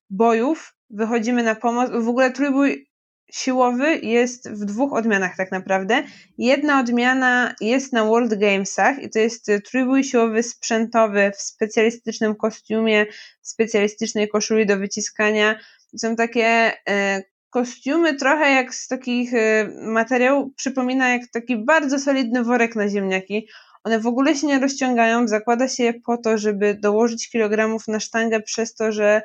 bojów, 0.10 0.74
wychodzimy 0.90 1.44
na 1.44 1.56
pomoc. 1.56 1.92
W 1.92 2.10
ogóle 2.10 2.32
trójbój 2.32 2.88
siłowy 3.36 3.96
jest 3.96 4.52
w 4.52 4.66
dwóch 4.66 4.94
odmianach 4.94 5.38
tak 5.38 5.52
naprawdę. 5.52 6.04
Jedna 6.38 6.80
odmiana 6.80 7.56
jest 7.62 7.94
na 7.94 8.04
World 8.04 8.40
Gamesach 8.40 9.04
i 9.04 9.10
to 9.10 9.20
jest 9.20 9.52
trójbój 9.66 10.04
siłowy 10.04 10.44
sprzętowy 10.44 11.32
w 11.38 11.42
specjalistycznym 11.42 12.36
kostiumie, 12.36 13.06
w 13.42 13.48
specjalistycznej 13.48 14.30
koszuli 14.30 14.66
do 14.66 14.78
wyciskania. 14.78 15.60
Są 15.98 16.16
takie 16.16 16.72
e, 16.90 17.24
kostiumy 17.50 18.16
trochę 18.16 18.52
jak 18.52 18.76
z 18.76 18.88
takich 18.88 19.34
e, 19.34 19.70
materiałów, 19.82 20.56
przypomina 20.56 21.10
jak 21.10 21.22
taki 21.34 21.58
bardzo 21.58 22.00
solidny 22.00 22.44
worek 22.44 22.76
na 22.76 22.90
ziemniaki. 22.90 23.48
One 23.84 24.00
w 24.00 24.08
ogóle 24.08 24.36
się 24.36 24.48
nie 24.48 24.60
rozciągają, 24.60 25.28
zakłada 25.28 25.68
się 25.68 25.84
je 25.84 25.94
po 25.94 26.18
to, 26.18 26.38
żeby 26.38 26.74
dołożyć 26.74 27.30
kilogramów 27.30 27.88
na 27.88 28.00
sztangę 28.00 28.42
przez 28.42 28.76
to, 28.76 28.92
że 28.92 29.22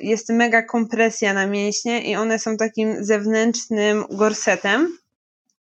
jest 0.00 0.28
mega 0.28 0.62
kompresja 0.62 1.34
na 1.34 1.46
mięśnie 1.46 2.02
i 2.10 2.16
one 2.16 2.38
są 2.38 2.56
takim 2.56 3.04
zewnętrznym 3.04 4.04
gorsetem, 4.10 4.98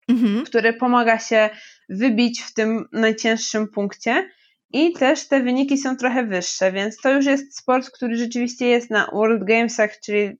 mhm. 0.09 0.45
który 0.45 0.73
pomaga 0.73 1.19
się 1.19 1.51
wybić 1.88 2.42
w 2.42 2.55
tym 2.55 2.88
najcięższym 2.92 3.69
punkcie. 3.69 4.31
I 4.71 4.92
też 4.92 5.29
te 5.29 5.42
wyniki 5.42 5.79
są 5.79 5.97
trochę 5.97 6.25
wyższe, 6.25 6.73
więc 6.73 6.97
to 6.97 7.12
już 7.12 7.27
jest 7.27 7.59
sport, 7.59 7.90
który 7.90 8.16
rzeczywiście 8.16 8.66
jest 8.66 8.90
na 8.90 9.11
World 9.12 9.45
Gamesach, 9.45 10.01
czyli 10.01 10.37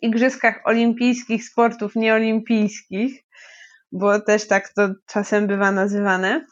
Igrzyskach 0.00 0.60
Olimpijskich 0.64 1.44
Sportów 1.44 1.96
Nieolimpijskich, 1.96 3.24
bo 3.92 4.20
też 4.20 4.48
tak 4.48 4.72
to 4.72 4.88
czasem 5.06 5.46
bywa 5.46 5.72
nazywane. 5.72 6.46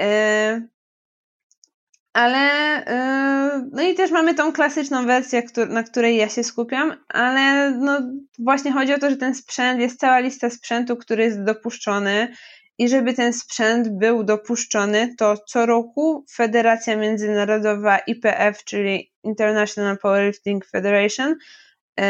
E, 0.00 0.68
ale 2.14 2.38
yy, 2.86 3.68
no 3.72 3.82
i 3.82 3.94
też 3.94 4.10
mamy 4.10 4.34
tą 4.34 4.52
klasyczną 4.52 5.06
wersję, 5.06 5.42
na 5.68 5.82
której 5.82 6.16
ja 6.16 6.28
się 6.28 6.44
skupiam, 6.44 6.96
ale 7.08 7.70
no 7.70 8.00
właśnie 8.38 8.72
chodzi 8.72 8.94
o 8.94 8.98
to, 8.98 9.10
że 9.10 9.16
ten 9.16 9.34
sprzęt, 9.34 9.80
jest 9.80 10.00
cała 10.00 10.18
lista 10.18 10.50
sprzętu, 10.50 10.96
który 10.96 11.24
jest 11.24 11.44
dopuszczony 11.44 12.28
i 12.78 12.88
żeby 12.88 13.14
ten 13.14 13.32
sprzęt 13.32 13.98
był 13.98 14.24
dopuszczony, 14.24 15.14
to 15.18 15.36
co 15.46 15.66
roku 15.66 16.24
Federacja 16.34 16.96
Międzynarodowa 16.96 17.98
IPF, 17.98 18.64
czyli 18.64 19.12
International 19.22 19.98
Powerlifting 19.98 20.66
Federation, 20.66 21.34
yy, 21.98 22.04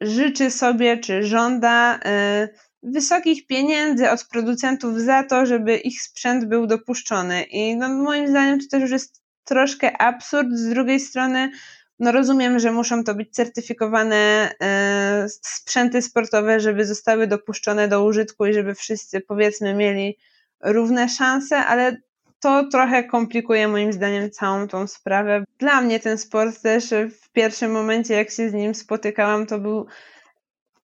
życzy 0.00 0.50
sobie 0.50 0.98
czy 0.98 1.22
żąda 1.22 2.00
yy, 2.04 2.69
wysokich 2.82 3.46
pieniędzy 3.46 4.10
od 4.10 4.24
producentów 4.24 5.00
za 5.00 5.24
to, 5.24 5.46
żeby 5.46 5.76
ich 5.76 6.02
sprzęt 6.02 6.44
był 6.44 6.66
dopuszczony. 6.66 7.42
I 7.42 7.76
no, 7.76 7.88
moim 7.88 8.28
zdaniem 8.28 8.60
to 8.60 8.66
też 8.70 8.82
już 8.82 8.90
jest 8.90 9.22
troszkę 9.44 10.02
absurd. 10.02 10.48
Z 10.52 10.68
drugiej 10.68 11.00
strony, 11.00 11.50
no 11.98 12.12
rozumiem, 12.12 12.58
że 12.58 12.72
muszą 12.72 13.04
to 13.04 13.14
być 13.14 13.30
certyfikowane 13.30 14.50
e, 14.62 15.26
sprzęty 15.28 16.02
sportowe, 16.02 16.60
żeby 16.60 16.86
zostały 16.86 17.26
dopuszczone 17.26 17.88
do 17.88 18.04
użytku 18.04 18.46
i 18.46 18.54
żeby 18.54 18.74
wszyscy, 18.74 19.20
powiedzmy, 19.20 19.74
mieli 19.74 20.18
równe 20.60 21.08
szanse, 21.08 21.56
ale 21.56 21.96
to 22.40 22.64
trochę 22.68 23.04
komplikuje 23.04 23.68
moim 23.68 23.92
zdaniem 23.92 24.30
całą 24.30 24.68
tą 24.68 24.86
sprawę. 24.86 25.44
Dla 25.58 25.80
mnie 25.80 26.00
ten 26.00 26.18
sport 26.18 26.62
też 26.62 26.84
w 27.20 27.30
pierwszym 27.32 27.72
momencie, 27.72 28.14
jak 28.14 28.30
się 28.30 28.50
z 28.50 28.52
nim 28.52 28.74
spotykałam, 28.74 29.46
to 29.46 29.58
był 29.58 29.86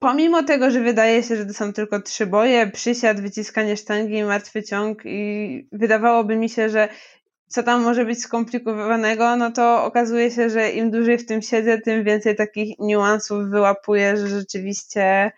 pomimo 0.07 0.43
tego, 0.43 0.71
że 0.71 0.81
wydaje 0.81 1.23
się, 1.23 1.37
że 1.37 1.47
to 1.47 1.55
są 1.55 1.73
tylko 1.73 2.03
trzy 2.03 2.27
boje, 2.27 2.67
przysiad, 2.67 3.21
wyciskanie 3.21 3.77
sztangi, 3.77 4.25
martwy 4.25 4.63
ciąg 4.63 5.03
i 5.05 5.69
wydawałoby 5.73 6.37
mi 6.37 6.49
się, 6.49 6.69
że 6.69 6.89
co 7.49 7.63
tam 7.63 7.83
może 7.83 8.05
być 8.05 8.23
skomplikowanego, 8.23 9.37
no 9.37 9.53
to 9.53 9.85
okazuje 9.85 10.31
się, 10.31 10.51
że 10.51 10.71
im 10.71 10.91
dłużej 10.91 11.19
w 11.19 11.27
tym 11.27 11.43
siedzę, 11.43 11.79
tym 11.79 12.05
więcej 12.05 12.37
takich 12.37 12.79
niuansów 12.79 13.51
wyłapuję, 13.51 14.17
że 14.17 14.29
rzeczywiście 14.29 15.33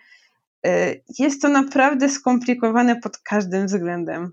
y, 0.66 1.02
jest 1.18 1.42
to 1.42 1.48
naprawdę 1.48 2.08
skomplikowane 2.08 2.96
pod 2.96 3.18
każdym 3.18 3.66
względem. 3.66 4.32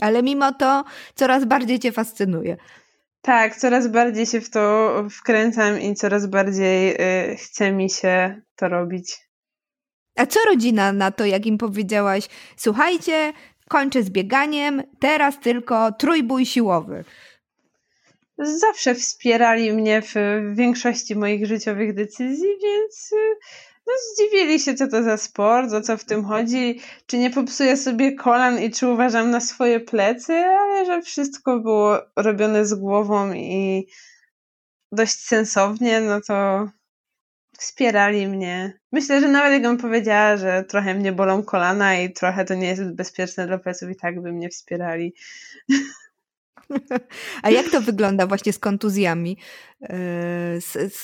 Ale 0.00 0.22
mimo 0.22 0.52
to 0.52 0.84
coraz 1.14 1.44
bardziej 1.44 1.78
Cię 1.78 1.92
fascynuje. 1.92 2.56
Tak, 3.22 3.56
coraz 3.56 3.88
bardziej 3.88 4.26
się 4.26 4.40
w 4.40 4.50
to 4.50 4.94
wkręcam 5.10 5.80
i 5.80 5.94
coraz 5.94 6.26
bardziej 6.26 6.94
y, 7.32 7.36
chce 7.36 7.72
mi 7.72 7.90
się 7.90 8.42
to 8.56 8.68
robić. 8.68 9.18
A 10.16 10.26
co 10.26 10.40
rodzina 10.46 10.92
na 10.92 11.10
to, 11.10 11.24
jak 11.24 11.46
im 11.46 11.58
powiedziałaś, 11.58 12.28
słuchajcie, 12.56 13.32
kończę 13.68 14.02
z 14.02 14.10
bieganiem, 14.10 14.82
teraz 15.00 15.40
tylko 15.40 15.92
trójbój 15.92 16.46
siłowy? 16.46 17.04
Zawsze 18.42 18.94
wspierali 18.94 19.72
mnie 19.72 20.02
w 20.02 20.14
większości 20.54 21.16
moich 21.16 21.46
życiowych 21.46 21.94
decyzji, 21.94 22.48
więc 22.62 23.12
y, 23.12 23.36
no, 23.86 23.92
zdziwili 24.12 24.60
się, 24.60 24.74
co 24.74 24.88
to 24.88 25.02
za 25.02 25.16
sport, 25.16 25.72
o 25.72 25.80
co 25.80 25.96
w 25.96 26.04
tym 26.04 26.24
chodzi, 26.24 26.80
czy 27.06 27.18
nie 27.18 27.30
popsuję 27.30 27.76
sobie 27.76 28.14
kolan 28.14 28.62
i 28.62 28.70
czy 28.70 28.88
uważam 28.88 29.30
na 29.30 29.40
swoje 29.40 29.80
plecy, 29.80 30.32
ale 30.34 30.86
że 30.86 31.02
wszystko 31.02 31.60
było 31.60 31.98
robione 32.16 32.66
z 32.66 32.74
głową 32.74 33.32
i 33.32 33.86
dość 34.92 35.14
sensownie, 35.14 36.00
no 36.00 36.20
to 36.20 36.68
wspierali 37.58 38.28
mnie. 38.28 38.78
Myślę, 38.92 39.20
że 39.20 39.28
nawet 39.28 39.52
jakbym 39.52 39.76
powiedziała, 39.76 40.36
że 40.36 40.64
trochę 40.64 40.94
mnie 40.94 41.12
bolą 41.12 41.42
kolana 41.42 42.00
i 42.00 42.12
trochę 42.12 42.44
to 42.44 42.54
nie 42.54 42.66
jest 42.66 42.94
bezpieczne 42.94 43.46
dla 43.46 43.58
pleców, 43.58 43.90
i 43.90 43.96
tak 43.96 44.22
by 44.22 44.32
mnie 44.32 44.48
wspierali. 44.48 45.14
A 47.42 47.50
jak 47.50 47.70
to 47.70 47.80
wygląda 47.80 48.26
właśnie 48.26 48.52
z 48.52 48.58
kontuzjami? 48.58 49.36
E, 49.82 50.58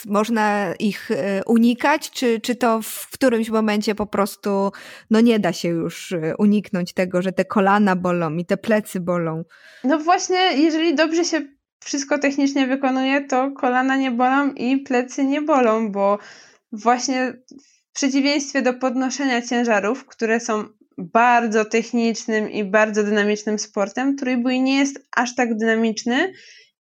można 0.06 0.74
ich 0.78 1.10
e, 1.10 1.44
unikać, 1.46 2.10
czy, 2.10 2.40
czy 2.40 2.56
to 2.56 2.82
w 2.82 3.10
którymś 3.10 3.48
momencie 3.48 3.94
po 3.94 4.06
prostu 4.06 4.72
no 5.10 5.20
nie 5.20 5.38
da 5.38 5.52
się 5.52 5.68
już 5.68 6.12
e, 6.12 6.34
uniknąć 6.38 6.92
tego, 6.92 7.22
że 7.22 7.32
te 7.32 7.44
kolana 7.44 7.96
bolą 7.96 8.36
i 8.36 8.44
te 8.44 8.56
plecy 8.56 9.00
bolą? 9.00 9.44
No 9.84 9.98
właśnie, 9.98 10.38
jeżeli 10.56 10.94
dobrze 10.94 11.24
się 11.24 11.40
wszystko 11.84 12.18
technicznie 12.18 12.66
wykonuje, 12.66 13.24
to 13.24 13.50
kolana 13.50 13.96
nie 13.96 14.10
bolą 14.10 14.52
i 14.52 14.78
plecy 14.78 15.24
nie 15.24 15.42
bolą, 15.42 15.92
bo 15.92 16.18
właśnie 16.72 17.32
w 17.90 17.94
przeciwieństwie 17.94 18.62
do 18.62 18.74
podnoszenia 18.74 19.42
ciężarów, 19.42 20.06
które 20.06 20.40
są 20.40 20.64
bardzo 20.98 21.64
technicznym 21.64 22.50
i 22.50 22.64
bardzo 22.64 23.04
dynamicznym 23.04 23.58
sportem. 23.58 24.16
Trójbój 24.16 24.60
nie 24.60 24.78
jest 24.78 25.08
aż 25.16 25.34
tak 25.34 25.56
dynamiczny, 25.56 26.32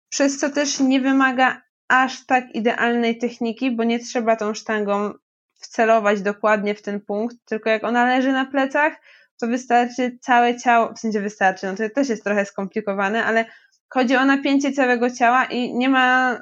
przez 0.10 0.40
co 0.40 0.50
też 0.50 0.80
nie 0.80 1.02
wymaga 1.02 1.62
aż 1.88 2.26
tak 2.26 2.56
idealnej 2.56 3.18
techniki, 3.18 3.72
bo 3.72 3.84
nie 3.84 4.00
trzeba 4.00 4.36
tą 4.36 4.54
sztangą 4.54 5.14
wcelować 5.54 6.22
dokładnie 6.22 6.76
w 6.76 6.82
ten 6.82 7.02
punkt, 7.02 7.38
tylko 7.46 7.70
jak 7.70 7.84
ona 7.84 8.06
leży 8.06 8.32
na 8.32 8.46
plecach, 8.46 8.94
to 9.40 9.48
wystarczy 9.48 10.18
całe 10.22 10.60
ciało, 10.60 10.94
w 10.94 11.00
sensie 11.00 11.22
wystarczy, 11.22 11.68
no 11.68 11.76
to 11.76 11.90
też 11.90 12.10
jest 12.10 12.24
trochę 12.24 12.46
skomplikowane, 12.46 13.26
ale 13.26 13.46
chodzi 13.90 14.16
o 14.16 14.26
napięcie 14.26 14.72
całego 14.72 15.12
ciała 15.12 15.46
i 15.46 15.74
nie 15.74 15.90
ma 15.90 16.38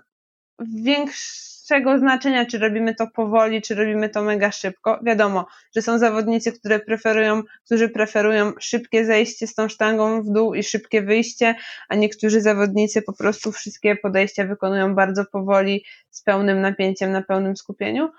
większego 0.60 1.51
większego 1.72 2.00
znaczenia, 2.00 2.46
czy 2.46 2.58
robimy 2.58 2.96
to 2.96 3.08
powoli, 3.08 3.62
czy 3.62 3.76
robimy 3.76 4.10
to 4.10 4.24
mega 4.24 4.52
szybko. 4.52 5.00
Wiadomo, 5.04 5.46
że 5.76 5.82
są 5.82 6.00
zawodnicy, 6.00 6.52
które 6.52 6.80
preferują, 6.80 7.44
którzy 7.66 7.90
preferują 7.90 8.52
szybkie 8.60 9.06
zejście 9.06 9.48
z 9.48 9.56
tą 9.56 9.70
sztangą 9.70 10.22
w 10.22 10.32
dół 10.32 10.54
i 10.54 10.64
szybkie 10.64 11.02
wyjście, 11.02 11.56
a 11.90 11.96
niektórzy 11.96 12.42
zawodnicy 12.42 13.02
po 13.02 13.14
prostu 13.14 13.52
wszystkie 13.52 13.96
podejścia 13.96 14.46
wykonują 14.46 14.96
bardzo 14.96 15.26
powoli, 15.26 15.86
z 16.10 16.24
pełnym 16.24 16.62
napięciem, 16.62 17.12
na 17.12 17.22
pełnym 17.22 17.58
skupieniu. 17.58 18.10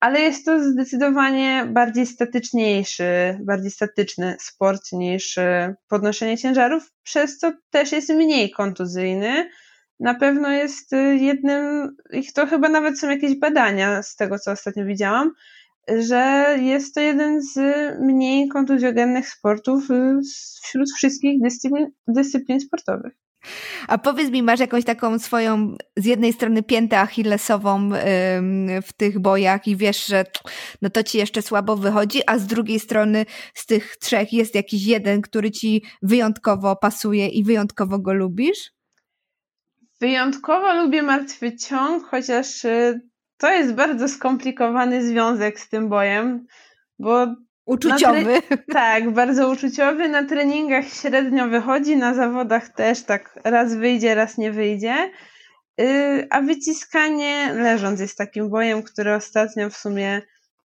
Ale 0.00 0.20
jest 0.20 0.44
to 0.44 0.64
zdecydowanie 0.64 1.66
bardziej 1.70 2.06
statyczniejszy, 2.06 3.38
bardziej 3.40 3.70
statyczny 3.70 4.36
sport 4.40 4.92
niż 4.92 5.38
podnoszenie 5.88 6.38
ciężarów, 6.38 6.92
przez 7.02 7.38
co 7.38 7.52
też 7.70 7.92
jest 7.92 8.08
mniej 8.08 8.50
kontuzyjny 8.50 9.48
na 10.00 10.14
pewno 10.14 10.50
jest 10.50 10.92
y, 10.92 11.16
jednym, 11.16 11.96
ich 12.12 12.32
to 12.32 12.46
chyba 12.46 12.68
nawet 12.68 12.98
są 12.98 13.10
jakieś 13.10 13.38
badania 13.38 14.02
z 14.02 14.16
tego, 14.16 14.38
co 14.38 14.50
ostatnio 14.50 14.84
widziałam, 14.84 15.30
że 15.98 16.56
jest 16.60 16.94
to 16.94 17.00
jeden 17.00 17.42
z 17.42 17.58
mniej 18.00 18.48
kontuzjogennych 18.48 19.28
sportów 19.28 19.90
y, 19.90 20.20
wśród 20.62 20.88
wszystkich 20.96 21.42
dyscyplin, 21.42 21.86
dyscyplin 22.08 22.60
sportowych. 22.60 23.12
A 23.88 23.98
powiedz 23.98 24.30
mi, 24.30 24.42
masz 24.42 24.60
jakąś 24.60 24.84
taką 24.84 25.18
swoją 25.18 25.76
z 25.96 26.04
jednej 26.04 26.32
strony 26.32 26.62
piętę 26.62 27.00
achillesową 27.00 27.90
w 28.82 28.92
tych 28.96 29.18
bojach 29.18 29.66
i 29.66 29.76
wiesz, 29.76 30.06
że 30.06 30.24
no 30.82 30.90
to 30.90 31.02
ci 31.02 31.18
jeszcze 31.18 31.42
słabo 31.42 31.76
wychodzi, 31.76 32.20
a 32.26 32.38
z 32.38 32.46
drugiej 32.46 32.80
strony 32.80 33.26
z 33.54 33.66
tych 33.66 33.96
trzech 33.96 34.32
jest 34.32 34.54
jakiś 34.54 34.86
jeden, 34.86 35.22
który 35.22 35.50
ci 35.50 35.82
wyjątkowo 36.02 36.76
pasuje 36.76 37.28
i 37.28 37.44
wyjątkowo 37.44 37.98
go 37.98 38.12
lubisz? 38.12 38.77
Wyjątkowo 40.00 40.74
lubię 40.74 41.02
martwy 41.02 41.56
ciąg, 41.56 42.04
chociaż 42.04 42.64
y, 42.64 43.00
to 43.36 43.52
jest 43.52 43.74
bardzo 43.74 44.08
skomplikowany 44.08 45.06
związek 45.06 45.60
z 45.60 45.68
tym 45.68 45.88
bojem, 45.88 46.46
bo. 46.98 47.26
Uczuciowy. 47.66 48.42
Tak, 48.72 49.10
bardzo 49.10 49.50
uczuciowy. 49.50 50.08
Na 50.08 50.24
treningach 50.24 50.88
średnio 50.88 51.48
wychodzi, 51.48 51.96
na 51.96 52.14
zawodach 52.14 52.68
też 52.68 53.02
tak 53.02 53.40
raz 53.44 53.74
wyjdzie, 53.74 54.14
raz 54.14 54.38
nie 54.38 54.52
wyjdzie. 54.52 55.10
Y, 55.80 56.26
a 56.30 56.40
wyciskanie 56.40 57.52
leżąc 57.54 58.00
jest 58.00 58.18
takim 58.18 58.50
bojem, 58.50 58.82
który 58.82 59.14
ostatnio 59.14 59.70
w 59.70 59.76
sumie 59.76 60.22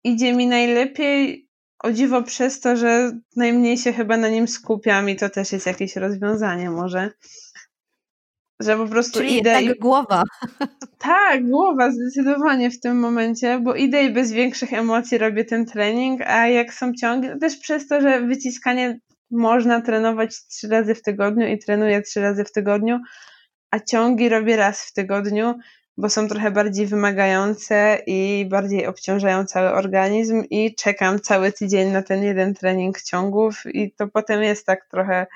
idzie 0.05 0.33
mi 0.33 0.47
najlepiej. 0.47 1.49
O 1.79 1.93
dziwo 1.93 2.23
przez 2.23 2.61
to, 2.61 2.77
że 2.77 3.13
najmniej 3.37 3.79
się 3.79 3.93
chyba 3.93 4.17
na 4.17 4.29
nim 4.29 4.49
skupiam 4.49 5.11
i 5.11 5.17
to 5.17 5.31
też 5.31 5.53
jest 5.53 5.67
jakieś 5.67 5.97
rozwiązanie 5.97 6.71
może. 6.71 7.11
Że 8.61 8.77
po 8.77 8.87
prostu 8.87 9.19
Czyli 9.19 9.39
idę. 9.39 9.63
i... 9.63 9.79
głowa. 9.79 10.23
Tak, 10.99 11.49
głowa 11.49 11.91
zdecydowanie 11.91 12.71
w 12.71 12.81
tym 12.81 13.01
momencie, 13.01 13.61
bo 13.61 13.75
idę 13.75 14.05
i 14.05 14.13
bez 14.13 14.33
większych 14.33 14.73
emocji 14.73 15.19
robię 15.19 15.45
ten 15.45 15.67
trening, 15.67 16.21
a 16.27 16.49
jak 16.49 16.75
są 16.75 16.93
ciągi, 16.95 17.29
też 17.41 17.57
przez 17.57 17.89
to, 17.89 18.01
że 18.01 18.21
wyciskanie 18.21 19.01
można 19.31 19.81
trenować 19.81 20.47
trzy 20.47 20.69
razy 20.69 20.95
w 20.95 21.03
tygodniu 21.03 21.47
i 21.47 21.59
trenuję 21.59 22.03
trzy 22.03 22.21
razy 22.21 22.45
w 22.45 22.53
tygodniu, 22.53 23.01
a 23.71 23.81
ciągi 23.81 24.29
robię 24.29 24.57
raz 24.57 24.83
w 24.83 24.93
tygodniu, 24.93 25.55
bo 25.97 26.09
są 26.09 26.29
trochę 26.29 26.51
bardziej 26.51 26.87
wymagające 26.87 27.99
i 28.07 28.47
bardziej 28.51 28.87
obciążają 28.87 29.45
cały 29.45 29.73
organizm 29.73 30.43
i 30.51 30.75
czekam 30.75 31.21
cały 31.21 31.53
tydzień 31.53 31.91
na 31.91 32.03
ten 32.03 32.23
jeden 32.23 32.55
trening 32.55 33.03
ciągów 33.03 33.63
i 33.67 33.93
to 33.93 34.09
potem 34.09 34.43
jest 34.43 34.67
tak 34.67 34.89
trochę 34.91 35.27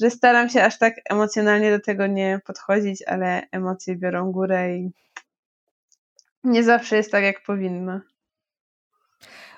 że 0.00 0.10
staram 0.10 0.48
się 0.48 0.62
aż 0.62 0.78
tak 0.78 0.94
emocjonalnie 1.10 1.70
do 1.70 1.84
tego 1.84 2.06
nie 2.06 2.40
podchodzić, 2.46 3.02
ale 3.06 3.42
emocje 3.52 3.96
biorą 3.96 4.32
górę 4.32 4.76
i 4.76 4.90
nie 6.44 6.64
zawsze 6.64 6.96
jest 6.96 7.12
tak, 7.12 7.24
jak 7.24 7.42
powinno. 7.42 8.00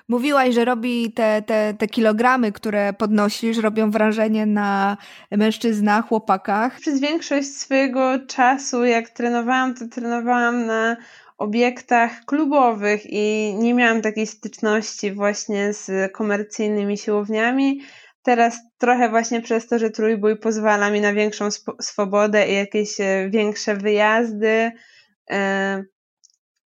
Mówiłaś, 0.07 0.55
że 0.55 0.65
robi 0.65 1.13
te, 1.13 1.41
te, 1.41 1.73
te 1.73 1.87
kilogramy, 1.87 2.51
które 2.51 2.93
podnosisz, 2.93 3.57
robią 3.57 3.91
wrażenie 3.91 4.45
na 4.45 4.97
mężczyznach, 5.31 6.07
chłopakach. 6.07 6.79
Przez 6.79 6.99
większość 6.99 7.47
swojego 7.47 8.19
czasu, 8.27 8.85
jak 8.85 9.09
trenowałam, 9.09 9.75
to 9.75 9.87
trenowałam 9.87 10.65
na 10.65 10.97
obiektach 11.37 12.25
klubowych 12.25 13.01
i 13.05 13.55
nie 13.59 13.73
miałam 13.73 14.01
takiej 14.01 14.27
styczności 14.27 15.11
właśnie 15.11 15.73
z 15.73 16.11
komercyjnymi 16.13 16.97
siłowniami. 16.97 17.81
Teraz 18.23 18.59
trochę 18.77 19.09
właśnie 19.09 19.41
przez 19.41 19.67
to, 19.67 19.79
że 19.79 19.89
trójbój 19.89 20.37
pozwala 20.37 20.91
mi 20.91 21.01
na 21.01 21.13
większą 21.13 21.49
swobodę 21.81 22.47
i 22.49 22.55
jakieś 22.55 22.99
e, 22.99 23.29
większe 23.29 23.75
wyjazdy, 23.75 24.71
e, 25.31 25.83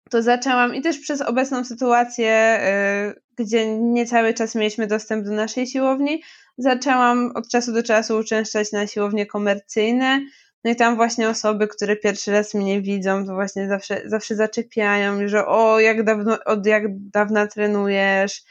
to 0.10 0.22
zaczęłam 0.22 0.76
i 0.76 0.82
też 0.82 1.00
przez 1.00 1.22
obecną 1.22 1.66
sytuację, 1.66 2.60
y, 3.08 3.44
gdzie 3.44 3.78
nie 3.80 4.06
cały 4.06 4.34
czas 4.34 4.56
mieliśmy 4.56 4.88
dostęp 4.88 5.26
do 5.26 5.32
naszej 5.32 5.68
siłowni, 5.68 6.24
zaczęłam 6.58 7.32
od 7.36 7.50
czasu 7.50 7.74
do 7.74 7.84
czasu 7.84 8.18
uczęszczać 8.18 8.72
na 8.72 8.88
siłownie 8.88 9.26
komercyjne. 9.26 10.22
No 10.66 10.72
i 10.72 10.76
tam 10.76 10.96
właśnie 10.96 11.30
osoby, 11.30 11.68
które 11.68 11.96
pierwszy 11.96 12.32
raz 12.32 12.54
mnie 12.54 12.82
widzą, 12.82 13.26
to 13.26 13.34
właśnie 13.34 13.68
zawsze, 13.68 14.02
zawsze 14.06 14.36
zaczepiają, 14.36 15.28
że 15.28 15.46
o, 15.46 15.80
jak 15.80 16.04
dawno, 16.04 16.38
od 16.46 16.66
jak 16.66 16.84
dawna 17.10 17.48
trenujesz, 17.48 18.44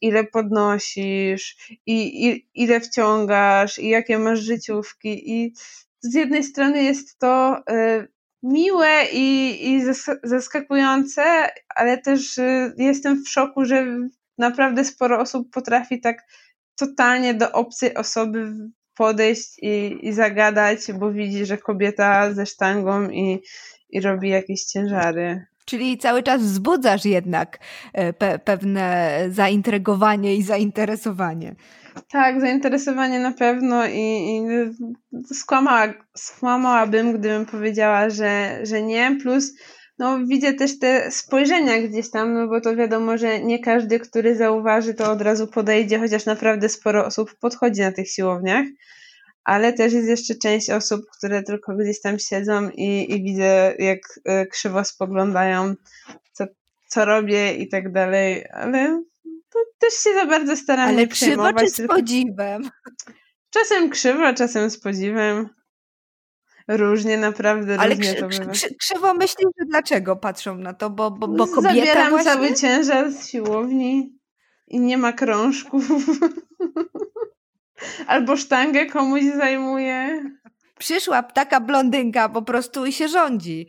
ile 0.00 0.24
podnosisz, 0.24 1.56
i, 1.86 2.26
i 2.26 2.48
ile 2.54 2.80
wciągasz, 2.80 3.78
i 3.78 3.88
jakie 3.88 4.18
masz 4.18 4.40
życiówki. 4.40 5.32
I 5.32 5.54
z 6.00 6.14
jednej 6.14 6.44
strony 6.44 6.82
jest 6.82 7.18
to 7.18 7.58
y, 7.70 8.08
miłe 8.42 9.04
i, 9.12 9.58
i 9.70 9.82
zaskakujące, 10.22 11.24
ale 11.68 11.98
też 11.98 12.38
y, 12.38 12.74
jestem 12.76 13.24
w 13.24 13.28
szoku, 13.28 13.64
że 13.64 13.86
naprawdę 14.38 14.84
sporo 14.84 15.20
osób 15.20 15.50
potrafi 15.50 16.00
tak 16.00 16.22
totalnie 16.76 17.34
do 17.34 17.52
obcej 17.52 17.94
osoby 17.94 18.54
podejść 18.96 19.58
i, 19.62 19.98
i 20.02 20.12
zagadać, 20.12 20.92
bo 20.92 21.12
widzi, 21.12 21.46
że 21.46 21.58
kobieta 21.58 22.32
ze 22.32 22.46
sztangą 22.46 23.10
i, 23.10 23.42
i 23.90 24.00
robi 24.00 24.28
jakieś 24.28 24.64
ciężary. 24.64 25.46
Czyli 25.64 25.98
cały 25.98 26.22
czas 26.22 26.42
wzbudzasz 26.42 27.04
jednak 27.04 27.58
e, 27.92 28.12
pe 28.12 28.38
pewne 28.38 29.18
zaintrygowanie 29.30 30.36
i 30.36 30.42
zainteresowanie. 30.42 31.54
Tak, 32.10 32.40
zainteresowanie 32.40 33.20
na 33.20 33.32
pewno 33.32 33.86
i, 33.86 34.26
i 34.26 34.42
skłamała, 35.34 35.94
skłamałabym, 36.16 37.12
gdybym 37.12 37.46
powiedziała, 37.46 38.10
że, 38.10 38.60
że 38.62 38.82
nie. 38.82 39.16
Plus 39.22 39.52
no, 40.02 40.18
widzę 40.26 40.52
też 40.52 40.78
te 40.78 41.10
spojrzenia 41.10 41.82
gdzieś 41.82 42.10
tam, 42.10 42.34
no 42.34 42.48
bo 42.48 42.60
to 42.60 42.76
wiadomo, 42.76 43.18
że 43.18 43.40
nie 43.40 43.58
każdy, 43.58 44.00
który 44.00 44.36
zauważy, 44.36 44.94
to 44.94 45.12
od 45.12 45.22
razu 45.22 45.46
podejdzie, 45.46 45.98
chociaż 45.98 46.26
naprawdę 46.26 46.68
sporo 46.68 47.06
osób 47.06 47.34
podchodzi 47.34 47.80
na 47.80 47.92
tych 47.92 48.10
siłowniach. 48.10 48.66
Ale 49.44 49.72
też 49.72 49.92
jest 49.92 50.08
jeszcze 50.08 50.34
część 50.34 50.70
osób, 50.70 51.00
które 51.18 51.42
tylko 51.42 51.76
gdzieś 51.76 52.00
tam 52.00 52.18
siedzą 52.18 52.70
i, 52.70 53.12
i 53.12 53.22
widzę, 53.22 53.74
jak 53.78 54.00
e, 54.24 54.46
krzywo 54.46 54.84
spoglądają, 54.84 55.74
co, 56.32 56.44
co 56.88 57.04
robię 57.04 57.54
i 57.54 57.68
tak 57.68 57.92
dalej. 57.92 58.44
Ale 58.52 59.02
to 59.52 59.58
też 59.78 59.94
się 59.94 60.14
za 60.14 60.26
bardzo 60.26 60.56
staram 60.56 60.88
Ale 60.88 61.06
krzywo 61.06 61.52
czy 61.52 61.68
z 61.68 61.86
podziwem? 61.86 62.70
Czasem 63.50 63.90
krzywo, 63.90 64.34
czasem 64.34 64.70
z 64.70 64.80
podziwem. 64.80 65.48
Różnie, 66.68 67.18
naprawdę 67.18 67.76
Ale 67.80 67.94
różnie 67.94 68.14
krzy, 68.14 68.40
to. 68.40 68.50
Krzy, 68.52 68.74
krzywo 68.74 69.14
myślisz, 69.14 69.48
że 69.58 69.66
dlaczego 69.66 70.16
patrzą 70.16 70.56
na 70.56 70.74
to? 70.74 70.90
Bo, 70.90 71.10
bo, 71.10 71.28
bo 71.28 71.46
kobieta 71.46 71.74
Zabieram 71.74 72.10
właśnie? 72.10 72.32
cały 72.32 72.54
ciężar 72.54 73.12
z 73.12 73.28
siłowni 73.28 74.18
i 74.68 74.80
nie 74.80 74.98
ma 74.98 75.12
krążków. 75.12 75.84
Albo 78.06 78.36
sztangę 78.36 78.86
komuś 78.86 79.22
zajmuje. 79.36 80.24
Przyszła 80.78 81.22
taka 81.22 81.60
blondynka 81.60 82.28
po 82.28 82.42
prostu 82.42 82.86
i 82.86 82.92
się 82.92 83.08
rządzi. 83.08 83.68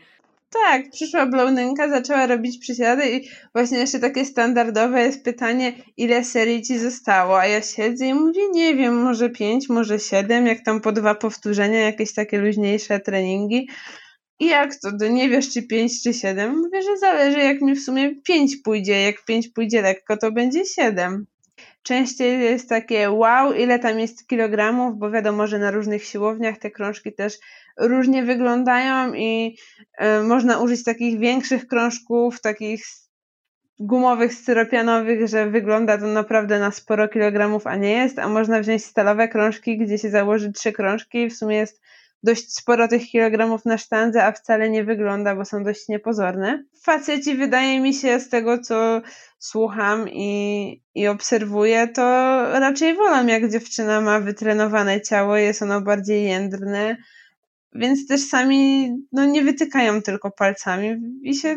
Tak, 0.53 0.89
przyszła 0.91 1.25
blondynka, 1.25 1.89
zaczęła 1.89 2.27
robić 2.27 2.57
przysiady 2.57 3.09
i 3.09 3.29
właśnie 3.55 3.77
jeszcze 3.77 3.99
takie 3.99 4.25
standardowe 4.25 5.01
jest 5.01 5.23
pytanie, 5.23 5.73
ile 5.97 6.23
serii 6.23 6.61
ci 6.61 6.79
zostało, 6.79 7.39
a 7.39 7.45
ja 7.45 7.61
siedzę 7.61 8.05
i 8.05 8.13
mówię, 8.13 8.41
nie 8.53 8.75
wiem, 8.75 9.01
może 9.01 9.29
pięć, 9.29 9.69
może 9.69 9.99
siedem, 9.99 10.47
jak 10.47 10.63
tam 10.63 10.81
po 10.81 10.91
dwa 10.91 11.15
powtórzenia, 11.15 11.79
jakieś 11.79 12.13
takie 12.13 12.37
luźniejsze 12.37 12.99
treningi. 12.99 13.67
I 14.39 14.45
jak 14.45 14.75
to, 14.75 14.97
to 14.99 15.07
nie 15.07 15.29
wiesz, 15.29 15.49
czy 15.49 15.63
pięć, 15.63 16.03
czy 16.03 16.13
siedem? 16.13 16.57
Mówię, 16.57 16.81
że 16.81 16.97
zależy, 16.97 17.39
jak 17.39 17.61
mi 17.61 17.75
w 17.75 17.83
sumie 17.83 18.15
pięć 18.15 18.55
pójdzie, 18.55 19.01
jak 19.01 19.25
pięć 19.25 19.47
pójdzie 19.47 19.81
lekko, 19.81 20.17
to 20.17 20.31
będzie 20.31 20.65
siedem. 20.65 21.25
Częściej 21.83 22.41
jest 22.41 22.69
takie 22.69 23.11
wow, 23.11 23.53
ile 23.53 23.79
tam 23.79 23.99
jest 23.99 24.27
kilogramów, 24.27 24.97
bo 24.97 25.11
wiadomo, 25.11 25.47
że 25.47 25.59
na 25.59 25.71
różnych 25.71 26.03
siłowniach 26.03 26.57
te 26.57 26.71
krążki 26.71 27.13
też 27.13 27.33
różnie 27.77 28.23
wyglądają 28.23 29.13
i 29.13 29.57
y, 30.01 30.23
można 30.23 30.59
użyć 30.59 30.83
takich 30.83 31.19
większych 31.19 31.67
krążków, 31.67 32.41
takich 32.41 32.85
gumowych, 33.79 34.33
styropianowych, 34.33 35.27
że 35.27 35.49
wygląda 35.49 35.97
to 35.97 36.07
naprawdę 36.07 36.59
na 36.59 36.71
sporo 36.71 37.07
kilogramów, 37.07 37.67
a 37.67 37.75
nie 37.75 37.91
jest, 37.91 38.19
a 38.19 38.29
można 38.29 38.59
wziąć 38.59 38.85
stalowe 38.85 39.27
krążki, 39.27 39.77
gdzie 39.77 39.97
się 39.97 40.09
założy 40.09 40.51
trzy 40.51 40.71
krążki 40.71 41.17
i 41.17 41.29
w 41.29 41.37
sumie 41.37 41.57
jest 41.57 41.81
dość 42.23 42.53
sporo 42.53 42.87
tych 42.87 43.05
kilogramów 43.05 43.65
na 43.65 43.77
sztandze, 43.77 44.25
a 44.25 44.31
wcale 44.31 44.69
nie 44.69 44.83
wygląda, 44.83 45.35
bo 45.35 45.45
są 45.45 45.63
dość 45.63 45.87
niepozorne. 45.87 46.63
Faceci 46.83 47.35
wydaje 47.35 47.79
mi 47.79 47.93
się 47.93 48.19
z 48.19 48.29
tego, 48.29 48.57
co 48.57 49.01
słucham 49.39 50.09
i, 50.09 50.81
i 50.95 51.07
obserwuję, 51.07 51.87
to 51.87 52.01
raczej 52.59 52.95
wolą, 52.95 53.27
jak 53.27 53.51
dziewczyna 53.51 54.01
ma 54.01 54.19
wytrenowane 54.19 55.01
ciało, 55.01 55.37
jest 55.37 55.61
ono 55.61 55.81
bardziej 55.81 56.23
jędrne, 56.23 56.97
więc 57.75 58.07
też 58.07 58.21
sami 58.21 58.89
no, 59.11 59.25
nie 59.25 59.43
wytykają 59.43 60.01
tylko 60.01 60.31
palcami 60.31 60.95
i 61.23 61.35
się 61.35 61.55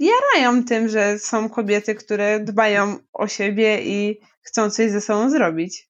jarają 0.00 0.64
tym, 0.64 0.88
że 0.88 1.18
są 1.18 1.48
kobiety, 1.48 1.94
które 1.94 2.40
dbają 2.40 2.98
o 3.12 3.28
siebie 3.28 3.82
i 3.82 4.20
chcą 4.42 4.70
coś 4.70 4.90
ze 4.90 5.00
sobą 5.00 5.30
zrobić. 5.30 5.88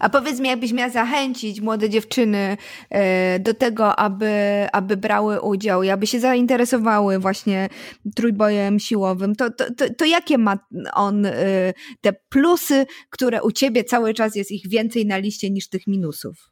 A 0.00 0.10
powiedz 0.10 0.40
mi, 0.40 0.48
jakbyś 0.48 0.72
miała 0.72 0.90
zachęcić 0.90 1.60
młode 1.60 1.90
dziewczyny 1.90 2.56
e, 2.90 3.38
do 3.38 3.54
tego, 3.54 3.98
aby, 3.98 4.66
aby 4.72 4.96
brały 4.96 5.40
udział 5.40 5.82
i 5.82 5.90
aby 5.90 6.06
się 6.06 6.20
zainteresowały 6.20 7.18
właśnie 7.18 7.68
trójbojem 8.16 8.78
siłowym, 8.78 9.36
to, 9.36 9.50
to, 9.50 9.74
to, 9.74 9.94
to 9.94 10.04
jakie 10.04 10.38
ma 10.38 10.58
on 10.94 11.26
e, 11.26 11.32
te 12.00 12.12
plusy, 12.28 12.86
które 13.10 13.42
u 13.42 13.52
ciebie 13.52 13.84
cały 13.84 14.14
czas 14.14 14.36
jest 14.36 14.50
ich 14.50 14.68
więcej 14.68 15.06
na 15.06 15.16
liście 15.16 15.50
niż 15.50 15.68
tych 15.68 15.86
minusów? 15.86 16.51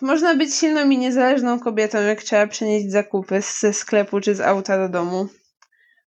Można 0.00 0.34
być 0.34 0.54
silną 0.54 0.90
i 0.90 0.98
niezależną 0.98 1.60
kobietą, 1.60 2.02
jak 2.02 2.22
trzeba 2.22 2.46
przenieść 2.46 2.90
zakupy 2.90 3.40
ze 3.60 3.72
sklepu 3.72 4.20
czy 4.20 4.34
z 4.34 4.40
auta 4.40 4.78
do 4.78 4.88
domu. 4.88 5.28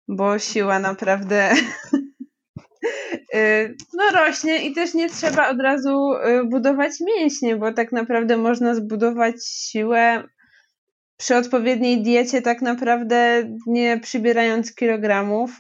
Bo 0.08 0.40
siła 0.40 0.80
naprawdę 0.80 1.54
y, 3.36 3.76
no 3.94 4.04
rośnie 4.14 4.66
i 4.66 4.74
też 4.74 4.94
nie 4.94 5.10
trzeba 5.10 5.50
od 5.50 5.62
razu 5.62 6.14
y, 6.14 6.44
budować 6.44 6.92
mięśnie, 7.02 7.56
bo 7.56 7.74
tak 7.74 7.92
naprawdę 7.92 8.38
można 8.38 8.76
zbudować 8.76 9.36
siłę 9.48 10.24
przy 11.18 11.36
odpowiedniej 11.36 12.04
diecie, 12.04 12.42
tak 12.42 12.62
naprawdę 12.62 13.44
nie 13.68 14.00
przybierając 14.00 14.76
kilogramów. 14.76 15.58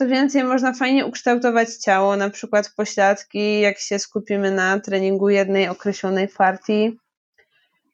Co 0.00 0.06
więcej, 0.06 0.44
można 0.44 0.72
fajnie 0.72 1.06
ukształtować 1.06 1.74
ciało, 1.74 2.16
na 2.16 2.30
przykład 2.30 2.72
pośladki, 2.76 3.60
jak 3.60 3.78
się 3.78 3.98
skupimy 3.98 4.50
na 4.50 4.80
treningu 4.80 5.28
jednej 5.28 5.68
określonej 5.68 6.28
partii. 6.28 6.98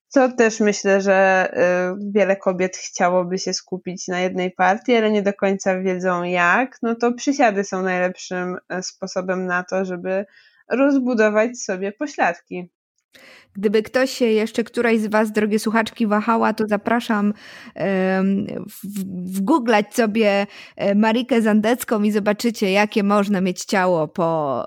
Co 0.09 0.33
też 0.33 0.61
myślę, 0.61 1.01
że 1.01 1.49
y, 1.53 2.11
wiele 2.12 2.37
kobiet 2.37 2.77
chciałoby 2.77 3.38
się 3.38 3.53
skupić 3.53 4.09
na 4.09 4.21
jednej 4.21 4.51
partii, 4.51 4.97
ale 4.97 5.11
nie 5.11 5.23
do 5.23 5.33
końca 5.33 5.81
wiedzą 5.81 6.23
jak. 6.23 6.79
No 6.83 6.95
to 6.95 7.12
przysiady 7.12 7.64
są 7.64 7.83
najlepszym 7.83 8.57
y, 8.79 8.83
sposobem 8.83 9.47
na 9.47 9.64
to, 9.64 9.85
żeby 9.85 10.27
rozbudować 10.69 11.59
sobie 11.59 11.92
pośladki. 11.92 12.71
Gdyby 13.57 13.83
ktoś 13.83 14.11
się 14.11 14.25
jeszcze, 14.25 14.65
któraś 14.65 14.99
z 14.99 15.07
Was, 15.07 15.33
drogie 15.33 15.59
słuchaczki, 15.59 16.07
wahała, 16.07 16.53
to 16.53 16.65
zapraszam 16.69 17.33
wgooglać 19.25 19.95
sobie 19.95 20.47
e, 20.77 20.95
Marikę 20.95 21.43
Zandecką 21.43 22.03
i 22.03 22.11
zobaczycie, 22.11 22.71
jakie 22.71 23.03
można 23.03 23.41
mieć 23.41 23.65
ciało 23.65 24.09
po, 24.09 24.67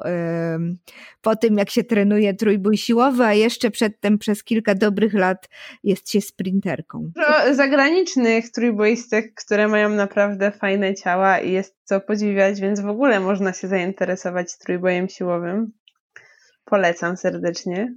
po 1.22 1.36
tym, 1.36 1.58
jak 1.58 1.70
się 1.70 1.84
trenuje 1.84 2.34
trójbój 2.34 2.78
siłowy, 2.78 3.24
a 3.24 3.34
jeszcze 3.34 3.72
przedtem 3.72 4.18
przez 4.18 4.44
kilka 4.44 4.76
dobrych 4.76 5.14
lat 5.14 5.50
jest 5.84 6.12
się 6.12 6.22
sprinterką. 6.22 7.12
Zagranicznych 7.52 8.52
trójboistek, 8.52 9.34
które 9.36 9.68
mają 9.68 9.90
naprawdę 9.90 10.52
fajne 10.52 10.96
ciała 10.96 11.40
i 11.40 11.52
jest 11.52 11.76
co 11.84 12.02
podziwiać, 12.02 12.62
więc 12.62 12.80
w 12.80 12.88
ogóle 12.88 13.20
można 13.20 13.54
się 13.54 13.68
zainteresować 13.68 14.58
trójbojem 14.58 15.10
siłowym. 15.10 15.72
Polecam 16.66 17.18
serdecznie. 17.18 17.94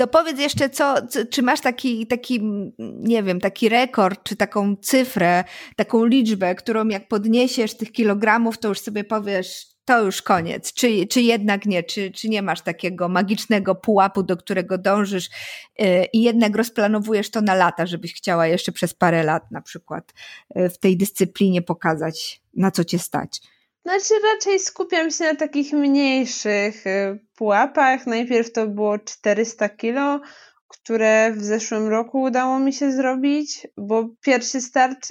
To 0.00 0.06
powiedz 0.06 0.40
jeszcze, 0.40 0.70
co, 0.70 0.94
czy 1.30 1.42
masz 1.42 1.60
taki, 1.60 2.06
taki, 2.06 2.40
nie 2.78 3.22
wiem, 3.22 3.40
taki 3.40 3.68
rekord, 3.68 4.20
czy 4.22 4.36
taką 4.36 4.76
cyfrę, 4.76 5.44
taką 5.76 6.04
liczbę, 6.04 6.54
którą 6.54 6.88
jak 6.88 7.08
podniesiesz 7.08 7.74
tych 7.74 7.92
kilogramów, 7.92 8.58
to 8.58 8.68
już 8.68 8.80
sobie 8.80 9.04
powiesz, 9.04 9.66
to 9.84 10.04
już 10.04 10.22
koniec, 10.22 10.72
czy, 10.72 11.06
czy 11.06 11.20
jednak 11.22 11.66
nie, 11.66 11.82
czy, 11.82 12.10
czy 12.10 12.28
nie 12.28 12.42
masz 12.42 12.60
takiego 12.60 13.08
magicznego 13.08 13.74
pułapu, 13.74 14.22
do 14.22 14.36
którego 14.36 14.78
dążysz 14.78 15.30
yy, 15.78 16.04
i 16.12 16.22
jednak 16.22 16.56
rozplanowujesz 16.56 17.30
to 17.30 17.40
na 17.40 17.54
lata, 17.54 17.86
żebyś 17.86 18.14
chciała 18.14 18.46
jeszcze 18.46 18.72
przez 18.72 18.94
parę 18.94 19.22
lat 19.22 19.50
na 19.50 19.60
przykład 19.60 20.14
yy, 20.54 20.70
w 20.70 20.78
tej 20.78 20.96
dyscyplinie 20.96 21.62
pokazać, 21.62 22.42
na 22.54 22.70
co 22.70 22.84
cię 22.84 22.98
stać. 22.98 23.40
Znaczy 23.82 24.14
raczej 24.34 24.58
skupiam 24.58 25.10
się 25.10 25.24
na 25.24 25.34
takich 25.34 25.72
mniejszych 25.72 26.86
y, 26.86 27.18
pułapach. 27.36 28.06
Najpierw 28.06 28.52
to 28.52 28.66
było 28.66 28.98
400 28.98 29.68
kilo, 29.68 30.20
które 30.68 31.32
w 31.32 31.44
zeszłym 31.44 31.88
roku 31.88 32.22
udało 32.22 32.58
mi 32.58 32.72
się 32.72 32.92
zrobić, 32.92 33.66
bo 33.76 34.08
pierwszy 34.20 34.60
start, 34.60 35.08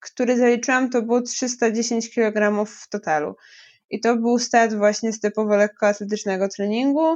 który 0.00 0.36
zaliczyłam, 0.36 0.90
to 0.90 1.02
było 1.02 1.22
310 1.22 2.14
kg 2.14 2.66
w 2.66 2.88
totalu. 2.88 3.34
I 3.90 4.00
to 4.00 4.16
był 4.16 4.38
start 4.38 4.74
właśnie 4.74 5.12
z 5.12 5.20
typowo 5.20 5.56
lekkoatletycznego 5.56 6.48
treningu. 6.48 7.06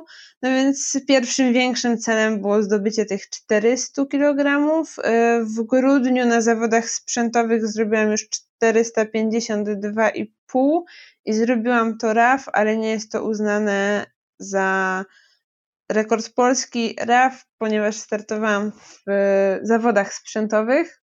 No 0.42 0.50
więc 0.50 0.98
pierwszym 1.08 1.52
większym 1.52 1.98
celem 1.98 2.40
było 2.40 2.62
zdobycie 2.62 3.04
tych 3.04 3.28
400 3.30 4.06
kg. 4.06 4.60
W 5.40 5.62
grudniu 5.62 6.26
na 6.26 6.40
zawodach 6.40 6.90
sprzętowych 6.90 7.66
zrobiłam 7.66 8.10
już 8.10 8.28
452,5 8.62 10.26
i 11.24 11.32
zrobiłam 11.32 11.98
to 11.98 12.12
RAF, 12.12 12.48
ale 12.52 12.76
nie 12.76 12.90
jest 12.90 13.12
to 13.12 13.24
uznane 13.24 14.06
za 14.38 15.04
rekord 15.88 16.34
polski 16.34 16.96
RAF, 17.00 17.44
ponieważ 17.58 17.96
startowałam 17.96 18.72
w 19.06 19.58
zawodach 19.62 20.14
sprzętowych 20.14 21.02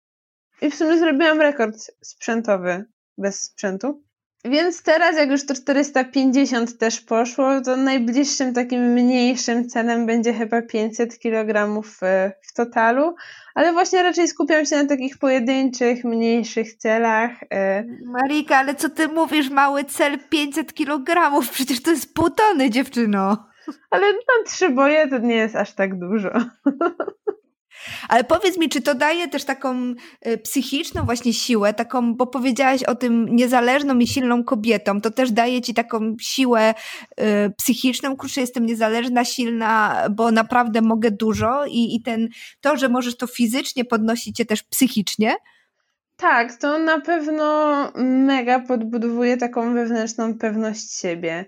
i 0.61 0.70
w 0.70 0.74
sumie 0.74 0.98
zrobiłam 0.98 1.40
rekord 1.40 1.77
sprzętowy 2.03 2.85
bez 3.18 3.42
sprzętu. 3.42 4.08
Więc 4.44 4.83
teraz, 4.83 5.16
jak 5.16 5.31
już 5.31 5.46
to 5.46 5.55
450 5.55 6.79
też 6.79 7.01
poszło, 7.01 7.61
to 7.61 7.77
najbliższym 7.77 8.55
takim 8.55 8.92
mniejszym 8.92 9.68
celem 9.68 10.07
będzie 10.07 10.33
chyba 10.33 10.62
500 10.62 11.18
kg 11.18 11.83
w, 11.83 11.98
w 12.42 12.55
totalu, 12.55 13.14
ale 13.55 13.72
właśnie 13.72 14.03
raczej 14.03 14.29
skupiam 14.29 14.66
się 14.66 14.77
na 14.77 14.88
takich 14.88 15.18
pojedynczych, 15.18 16.05
mniejszych 16.05 16.74
celach. 16.74 17.31
E. 17.51 17.85
Marika, 18.05 18.57
ale 18.57 18.74
co 18.74 18.88
ty 18.88 19.09
mówisz, 19.09 19.51
mały 19.51 19.85
cel 19.85 20.18
500 20.29 20.72
kg? 20.72 21.40
Przecież 21.53 21.83
to 21.83 21.90
jest 21.90 22.14
pół 22.14 22.31
tony, 22.31 22.70
dziewczyno. 22.70 23.48
Ale 23.90 24.12
na 24.12 24.44
trzy 24.46 24.70
boje 24.70 25.09
to 25.09 25.18
nie 25.18 25.37
jest 25.37 25.57
aż 25.57 25.74
tak 25.74 25.98
dużo. 25.98 26.31
Ale 28.09 28.25
powiedz 28.25 28.59
mi, 28.59 28.69
czy 28.69 28.81
to 28.81 28.95
daje 28.95 29.29
też 29.29 29.45
taką 29.45 29.95
y, 30.27 30.38
psychiczną 30.38 31.05
właśnie 31.05 31.35
siłę, 31.35 31.75
taką, 31.75 32.14
bo 32.14 32.27
powiedziałaś 32.27 32.83
o 32.83 32.95
tym 32.95 33.37
niezależną 33.37 33.99
i 33.99 34.07
silną 34.07 34.45
kobietą, 34.45 35.01
to 35.01 35.11
też 35.11 35.33
daje 35.33 35.61
ci 35.61 35.75
taką 35.75 36.17
siłę 36.21 36.75
y, 37.21 37.25
psychiczną, 37.57 38.17
kurczę, 38.17 38.41
jestem 38.41 38.67
niezależna, 38.67 39.25
silna, 39.25 40.07
bo 40.11 40.31
naprawdę 40.31 40.83
mogę 40.83 41.11
dużo 41.11 41.67
i, 41.67 41.97
i 41.97 42.03
ten, 42.03 42.29
to, 42.61 42.77
że 42.77 42.88
możesz 42.88 43.17
to 43.17 43.27
fizycznie 43.27 43.85
podnosić 43.85 44.37
cię 44.37 44.45
też 44.45 44.62
psychicznie. 44.62 45.37
Tak, 46.17 46.57
to 46.57 46.79
na 46.79 47.01
pewno 47.01 47.93
mega 48.05 48.61
podbudowuje 48.61 49.37
taką 49.37 49.75
wewnętrzną 49.75 50.38
pewność 50.38 51.01
siebie. 51.01 51.45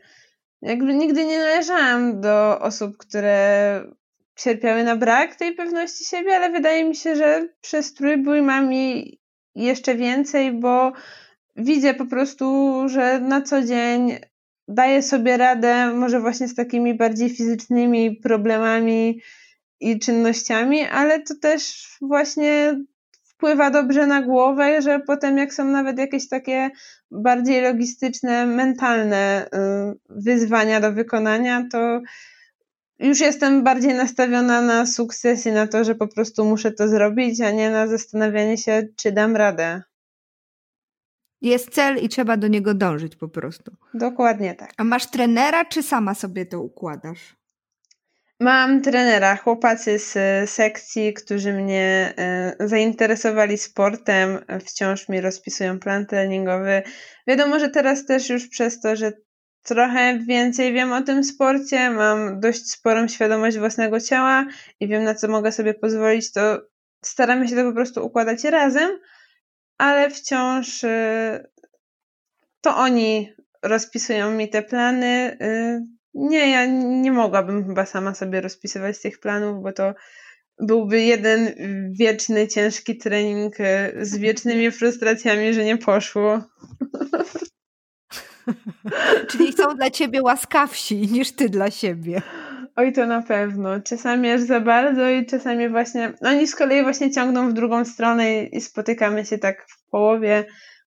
Jakby 0.62 0.94
nigdy 0.94 1.24
nie 1.24 1.38
należałam 1.38 2.20
do 2.20 2.60
osób, 2.60 2.96
które 2.96 3.84
cierpiały 4.42 4.84
na 4.84 4.96
brak 4.96 5.36
tej 5.36 5.54
pewności 5.54 6.04
siebie, 6.04 6.36
ale 6.36 6.50
wydaje 6.50 6.84
mi 6.84 6.96
się, 6.96 7.16
że 7.16 7.48
przez 7.60 7.94
trójbój 7.94 8.42
mam 8.42 8.72
jej 8.72 9.20
jeszcze 9.54 9.94
więcej, 9.94 10.52
bo 10.52 10.92
widzę 11.56 11.94
po 11.94 12.06
prostu, 12.06 12.74
że 12.88 13.20
na 13.20 13.42
co 13.42 13.62
dzień 13.62 14.18
daję 14.68 15.02
sobie 15.02 15.36
radę, 15.36 15.92
może 15.94 16.20
właśnie 16.20 16.48
z 16.48 16.54
takimi 16.54 16.94
bardziej 16.94 17.30
fizycznymi 17.30 18.16
problemami 18.16 19.20
i 19.80 19.98
czynnościami, 19.98 20.82
ale 20.82 21.22
to 21.22 21.34
też 21.42 21.88
właśnie 22.00 22.80
wpływa 23.24 23.70
dobrze 23.70 24.06
na 24.06 24.22
głowę, 24.22 24.82
że 24.82 25.00
potem 25.00 25.38
jak 25.38 25.54
są 25.54 25.64
nawet 25.64 25.98
jakieś 25.98 26.28
takie 26.28 26.70
bardziej 27.10 27.62
logistyczne, 27.62 28.46
mentalne 28.46 29.46
y, 29.46 29.48
wyzwania 30.08 30.80
do 30.80 30.92
wykonania, 30.92 31.66
to 31.72 32.00
już 33.00 33.20
jestem 33.20 33.64
bardziej 33.64 33.94
nastawiona 33.94 34.60
na 34.60 34.86
sukces 34.86 35.46
i 35.46 35.52
na 35.52 35.66
to, 35.66 35.84
że 35.84 35.94
po 35.94 36.08
prostu 36.08 36.44
muszę 36.44 36.72
to 36.72 36.88
zrobić, 36.88 37.40
a 37.40 37.50
nie 37.50 37.70
na 37.70 37.86
zastanawianie 37.86 38.58
się, 38.58 38.82
czy 38.96 39.12
dam 39.12 39.36
radę. 39.36 39.82
Jest 41.42 41.70
cel 41.70 41.98
i 41.98 42.08
trzeba 42.08 42.36
do 42.36 42.48
niego 42.48 42.74
dążyć 42.74 43.16
po 43.16 43.28
prostu. 43.28 43.72
Dokładnie 43.94 44.54
tak. 44.54 44.72
A 44.76 44.84
masz 44.84 45.06
trenera, 45.06 45.64
czy 45.64 45.82
sama 45.82 46.14
sobie 46.14 46.46
to 46.46 46.60
układasz? 46.60 47.36
Mam 48.40 48.82
trenera, 48.82 49.36
chłopacy 49.36 49.98
z 49.98 50.50
sekcji, 50.50 51.14
którzy 51.14 51.52
mnie 51.52 52.14
e, 52.18 52.68
zainteresowali 52.68 53.58
sportem, 53.58 54.38
wciąż 54.66 55.08
mi 55.08 55.20
rozpisują 55.20 55.78
plan 55.78 56.06
treningowy. 56.06 56.82
Wiadomo, 57.26 57.58
że 57.58 57.68
teraz 57.68 58.06
też 58.06 58.28
już 58.28 58.48
przez 58.48 58.80
to, 58.80 58.96
że 58.96 59.12
trochę 59.62 60.18
więcej 60.18 60.72
wiem 60.72 60.92
o 60.92 61.02
tym 61.02 61.24
sporcie, 61.24 61.90
mam 61.90 62.40
dość 62.40 62.70
sporą 62.70 63.08
świadomość 63.08 63.58
własnego 63.58 64.00
ciała 64.00 64.46
i 64.80 64.88
wiem 64.88 65.04
na 65.04 65.14
co 65.14 65.28
mogę 65.28 65.52
sobie 65.52 65.74
pozwolić, 65.74 66.32
to 66.32 66.62
staramy 67.04 67.48
się 67.48 67.56
to 67.56 67.64
po 67.64 67.72
prostu 67.72 68.06
układać 68.06 68.44
razem, 68.44 68.90
ale 69.78 70.10
wciąż 70.10 70.84
y, 70.84 71.50
to 72.60 72.76
oni 72.76 73.32
rozpisują 73.62 74.30
mi 74.30 74.48
te 74.48 74.62
plany. 74.62 75.36
Y, 75.42 75.86
nie, 76.14 76.50
ja 76.50 76.66
nie 77.02 77.12
mogłabym 77.12 77.66
chyba 77.66 77.86
sama 77.86 78.14
sobie 78.14 78.40
rozpisywać 78.40 79.00
tych 79.00 79.20
planów, 79.20 79.62
bo 79.62 79.72
to 79.72 79.94
byłby 80.58 81.00
jeden 81.00 81.54
wieczny, 81.92 82.48
ciężki 82.48 82.96
trening 82.98 83.60
y, 83.60 83.64
z 84.00 84.16
wiecznymi 84.16 84.70
frustracjami, 84.70 85.54
że 85.54 85.64
nie 85.64 85.76
poszło. 85.76 86.40
Czyli 89.28 89.52
są 89.52 89.74
dla 89.74 89.90
ciebie 89.90 90.22
łaskawsi 90.22 90.96
niż 90.96 91.32
ty 91.32 91.48
dla 91.48 91.70
siebie. 91.70 92.22
Oj, 92.76 92.92
to 92.92 93.06
na 93.06 93.22
pewno. 93.22 93.80
Czasami 93.80 94.30
aż 94.30 94.40
za 94.40 94.60
bardzo 94.60 95.08
i 95.10 95.26
czasami 95.26 95.68
właśnie. 95.68 96.12
No 96.20 96.30
oni 96.30 96.46
z 96.46 96.56
kolei 96.56 96.82
właśnie 96.82 97.10
ciągną 97.10 97.50
w 97.50 97.52
drugą 97.52 97.84
stronę 97.84 98.42
i 98.42 98.60
spotykamy 98.60 99.26
się 99.26 99.38
tak 99.38 99.66
w 99.68 99.90
połowie, 99.90 100.44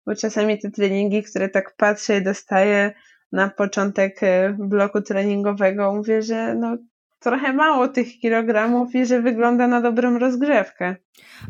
bo 0.05 0.15
czasami 0.15 0.59
te 0.59 0.71
treningi, 0.71 1.23
które 1.23 1.49
tak 1.49 1.75
patrzę 1.75 2.17
i 2.17 2.23
dostaję 2.23 2.93
na 3.31 3.49
początek 3.49 4.23
y, 4.23 4.55
bloku 4.59 5.01
treningowego, 5.01 5.93
mówię, 5.93 6.21
że 6.21 6.55
no 6.55 6.77
trochę 7.19 7.53
mało 7.53 7.87
tych 7.87 8.19
kilogramów 8.19 8.95
i 8.95 9.05
że 9.05 9.21
wygląda 9.21 9.67
na 9.67 9.81
dobrą 9.81 10.19
rozgrzewkę. 10.19 10.95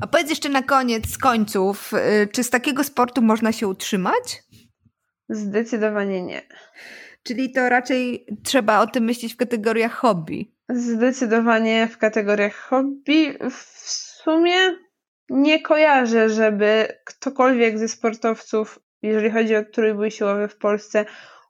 A 0.01 0.07
powiedz 0.07 0.29
jeszcze 0.29 0.49
na 0.49 0.63
koniec, 0.63 1.09
z 1.09 1.17
końców, 1.17 1.91
y, 1.93 2.27
czy 2.27 2.43
z 2.43 2.49
takiego 2.49 2.83
sportu 2.83 3.21
można 3.21 3.51
się 3.51 3.67
utrzymać? 3.67 4.43
Zdecydowanie 5.29 6.21
nie. 6.21 6.41
Czyli 7.23 7.51
to 7.51 7.69
raczej 7.69 8.25
trzeba 8.43 8.79
o 8.79 8.87
tym 8.87 9.03
myśleć 9.03 9.33
w 9.33 9.37
kategoriach 9.37 9.93
hobby. 9.93 10.51
Zdecydowanie 10.69 11.87
w 11.87 11.97
kategoriach 11.97 12.55
hobby. 12.55 13.37
W 13.51 13.63
sumie 14.23 14.57
nie 15.29 15.61
kojarzę, 15.61 16.29
żeby 16.29 16.87
ktokolwiek 17.05 17.79
ze 17.79 17.87
sportowców, 17.87 18.79
jeżeli 19.01 19.29
chodzi 19.29 19.55
o 19.55 19.65
trójbój 19.65 20.11
siłowy 20.11 20.47
w 20.47 20.57
Polsce, 20.57 21.05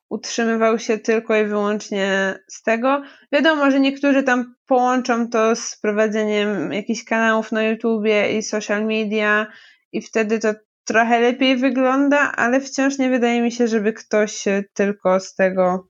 utrzymywał 0.09 0.79
się 0.79 0.97
tylko 0.97 1.35
i 1.35 1.45
wyłącznie 1.45 2.39
z 2.47 2.63
tego. 2.63 3.01
Wiadomo, 3.31 3.71
że 3.71 3.79
niektórzy 3.79 4.23
tam 4.23 4.55
połączą 4.67 5.29
to 5.29 5.55
z 5.55 5.77
prowadzeniem 5.77 6.73
jakichś 6.73 7.03
kanałów 7.03 7.51
na 7.51 7.63
YouTubie 7.63 8.37
i 8.37 8.43
social 8.43 8.85
media 8.85 9.47
i 9.91 10.01
wtedy 10.01 10.39
to 10.39 10.53
trochę 10.89 11.19
lepiej 11.19 11.57
wygląda, 11.57 12.31
ale 12.35 12.61
wciąż 12.61 12.97
nie 12.97 13.09
wydaje 13.09 13.41
mi 13.41 13.51
się, 13.51 13.67
żeby 13.67 13.93
ktoś 13.93 14.43
tylko 14.73 15.19
z 15.19 15.35
tego 15.35 15.87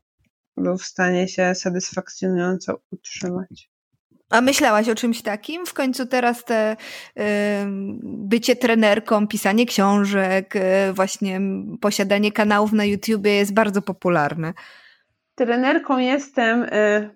był 0.58 0.78
w 0.78 0.84
stanie 0.84 1.28
się 1.28 1.56
satysfakcjonująco 1.56 2.80
utrzymać. 2.92 3.70
A 4.30 4.42
myślałaś 4.42 4.90
o 4.90 4.96
czymś 4.96 5.22
takim? 5.22 5.66
W 5.66 5.74
końcu 5.74 6.06
teraz 6.06 6.46
te 6.46 6.72
y, 6.74 7.24
bycie 8.04 8.56
trenerką, 8.56 9.28
pisanie 9.28 9.66
książek, 9.66 10.56
y, 10.56 10.94
właśnie 10.94 11.42
posiadanie 11.82 12.32
kanałów 12.32 12.74
na 12.74 12.86
YouTubie 12.86 13.32
jest 13.32 13.54
bardzo 13.54 13.82
popularne. 13.82 14.54
Trenerką 15.36 15.98
jestem, 15.98 16.64
y, 16.64 16.70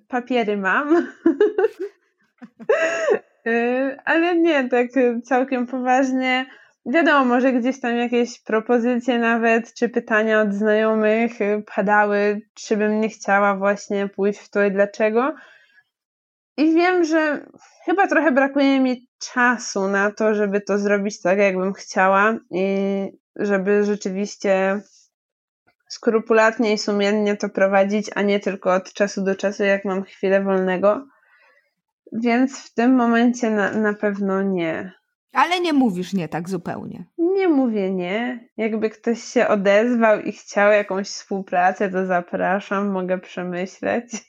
papiery 0.08 0.58
mam. 0.58 1.08
Y, 3.48 3.98
ale 4.06 4.36
nie, 4.36 4.70
tak 4.70 4.88
całkiem 5.24 5.68
poważnie 5.68 6.46
Wiadomo, 6.86 7.26
może 7.26 7.54
gdzieś 7.54 7.80
tam 7.80 7.98
jakieś 7.98 8.40
propozycje 8.40 9.20
nawet, 9.20 9.74
czy 9.74 9.90
pytania 9.90 10.42
od 10.42 10.54
znajomych 10.54 11.42
y, 11.42 11.64
padały, 11.76 12.42
czy 12.54 12.78
bym 12.78 13.02
nie 13.02 13.10
chciała 13.10 13.56
właśnie 13.56 14.10
pójść 14.10 14.40
w 14.40 14.50
to 14.50 14.64
i 14.64 14.72
dlaczego. 14.72 15.36
I 16.58 16.74
wiem, 16.74 17.04
że 17.04 17.46
chyba 17.86 18.08
trochę 18.08 18.32
brakuje 18.32 18.80
mi 18.80 19.08
czasu 19.20 19.88
na 19.88 20.12
to, 20.12 20.36
żeby 20.36 20.62
to 20.62 20.78
zrobić 20.78 21.22
tak, 21.22 21.38
jakbym 21.38 21.74
chciała 21.74 22.38
i 22.52 22.66
żeby 23.36 23.84
rzeczywiście 23.84 24.82
skrupulatnie 25.90 26.74
i 26.74 26.78
sumiennie 26.78 27.38
to 27.38 27.50
prowadzić, 27.50 28.10
a 28.16 28.22
nie 28.22 28.40
tylko 28.40 28.74
od 28.74 28.94
czasu 28.94 29.24
do 29.24 29.36
czasu, 29.36 29.64
jak 29.64 29.86
mam 29.86 30.04
chwilę 30.04 30.44
wolnego. 30.44 31.06
Więc 32.12 32.60
w 32.60 32.74
tym 32.74 32.96
momencie 32.96 33.50
na, 33.50 33.72
na 33.72 33.94
pewno 33.94 34.42
nie. 34.42 35.03
Ale 35.34 35.60
nie 35.60 35.74
mówisz 35.74 36.14
nie 36.14 36.28
tak 36.28 36.50
zupełnie. 36.50 37.06
Nie 37.18 37.48
mówię 37.48 37.92
nie. 37.92 38.50
Jakby 38.58 38.90
ktoś 38.90 39.24
się 39.24 39.48
odezwał 39.48 40.22
i 40.22 40.32
chciał 40.32 40.72
jakąś 40.72 41.08
współpracę, 41.08 41.90
to 41.90 42.06
zapraszam, 42.06 42.92
mogę 42.92 43.20
przemyśleć. 43.20 44.06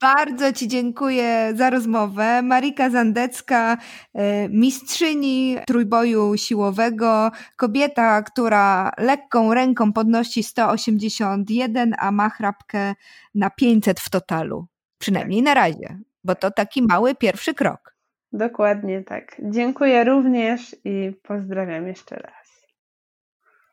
Bardzo 0.00 0.52
Ci 0.52 0.68
dziękuję 0.68 1.52
za 1.54 1.70
rozmowę. 1.70 2.42
Marika 2.42 2.90
Zandecka, 2.90 3.76
e, 4.14 4.48
mistrzyni 4.48 5.56
trójboju 5.66 6.36
siłowego, 6.36 7.30
kobieta, 7.56 8.22
która 8.22 8.92
lekką 8.98 9.54
ręką 9.54 9.92
podnosi 9.92 10.42
181, 10.42 11.94
a 11.98 12.10
ma 12.10 12.30
chrapkę 12.30 12.94
na 13.34 13.50
500 13.50 14.00
w 14.00 14.10
totalu. 14.10 14.66
Przynajmniej 14.98 15.42
na 15.42 15.54
razie, 15.54 15.98
bo 16.24 16.34
to 16.34 16.50
taki 16.50 16.82
mały 16.82 17.14
pierwszy 17.14 17.54
krok. 17.54 17.95
Dokładnie 18.36 19.04
tak. 19.04 19.36
Dziękuję 19.42 20.04
również 20.04 20.76
i 20.84 21.12
pozdrawiam 21.22 21.86
jeszcze 21.86 22.16
raz. 22.16 22.66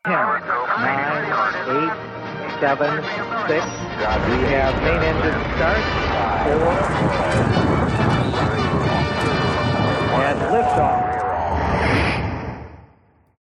10, 0.06 0.44
9, 2.60 2.70
8, 2.70 2.78
7, 2.78 3.02
6. 3.48 3.66
We 4.26 4.36
have 4.56 4.82
main 4.82 5.02
engine 5.02 5.40
start. 5.56 5.84
4. 6.44 6.94
And 10.24 10.40
liftoff. 10.52 11.03